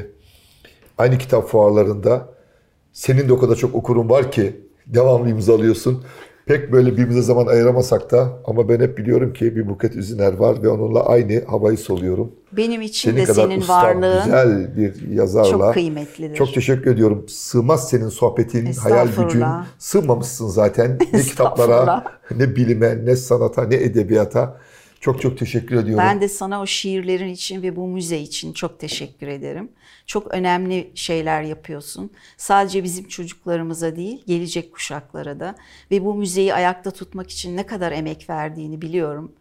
[0.98, 2.28] aynı kitap fuarlarında
[2.92, 6.04] senin de o kadar çok okurun var ki devamlı imzalıyorsun.
[6.46, 10.62] Pek böyle birbirimize zaman ayıramasak da ama ben hep biliyorum ki bir Buket Üzüner var
[10.62, 12.32] ve onunla aynı havayı soluyorum.
[12.52, 15.50] Benim için Senin de kadar senin usta, varlığın güzel bir yazarla.
[15.50, 16.36] çok kıymetlidir.
[16.36, 17.24] Çok teşekkür ediyorum.
[17.28, 19.44] Sığmaz senin sohbetin, hayal gücün.
[19.78, 20.98] Sığmamışsın zaten.
[21.12, 22.04] Ne kitaplara,
[22.36, 24.60] ne bilime, ne sanata, ne edebiyata.
[25.00, 26.04] Çok çok teşekkür ediyorum.
[26.06, 29.68] Ben de sana o şiirlerin için ve bu müze için çok teşekkür ederim.
[30.06, 32.10] Çok önemli şeyler yapıyorsun.
[32.36, 35.54] Sadece bizim çocuklarımıza değil, gelecek kuşaklara da.
[35.90, 39.32] Ve bu müzeyi ayakta tutmak için ne kadar emek verdiğini biliyorum.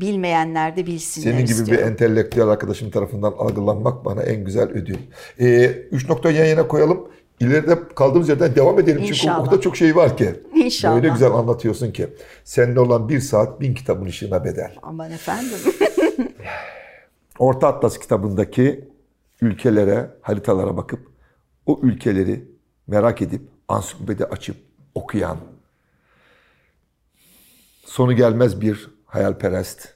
[0.00, 1.88] Bilmeyenler de bilsinler Senin gibi bir istiyorum.
[1.88, 4.96] entelektüel arkadaşım tarafından algılanmak bana en güzel ödül.
[5.40, 7.08] Ee, üç nokta yan yana koyalım.
[7.40, 8.98] İleride kaldığımız yerden devam edelim.
[8.98, 9.40] Çünkü İnşallah.
[9.40, 10.40] orada çok şey var ki.
[10.54, 10.96] İnşallah.
[10.96, 12.08] Öyle güzel anlatıyorsun ki.
[12.44, 14.74] Seninle olan bir saat bin kitabın ışığına bedel.
[14.82, 15.58] Aman efendim.
[17.38, 18.88] Orta Atlas kitabındaki
[19.40, 21.00] ülkelere, haritalara bakıp
[21.66, 22.44] o ülkeleri
[22.86, 24.56] merak edip ansiklopedi açıp
[24.94, 25.36] okuyan
[27.84, 29.88] sonu gelmez bir hayalperest,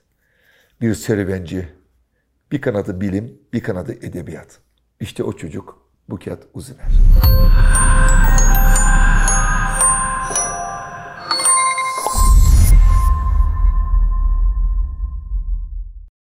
[0.80, 1.68] bir serüvenci,
[2.52, 4.58] bir kanadı bilim, bir kanadı edebiyat.
[5.00, 6.86] İşte o çocuk Buket Uziner.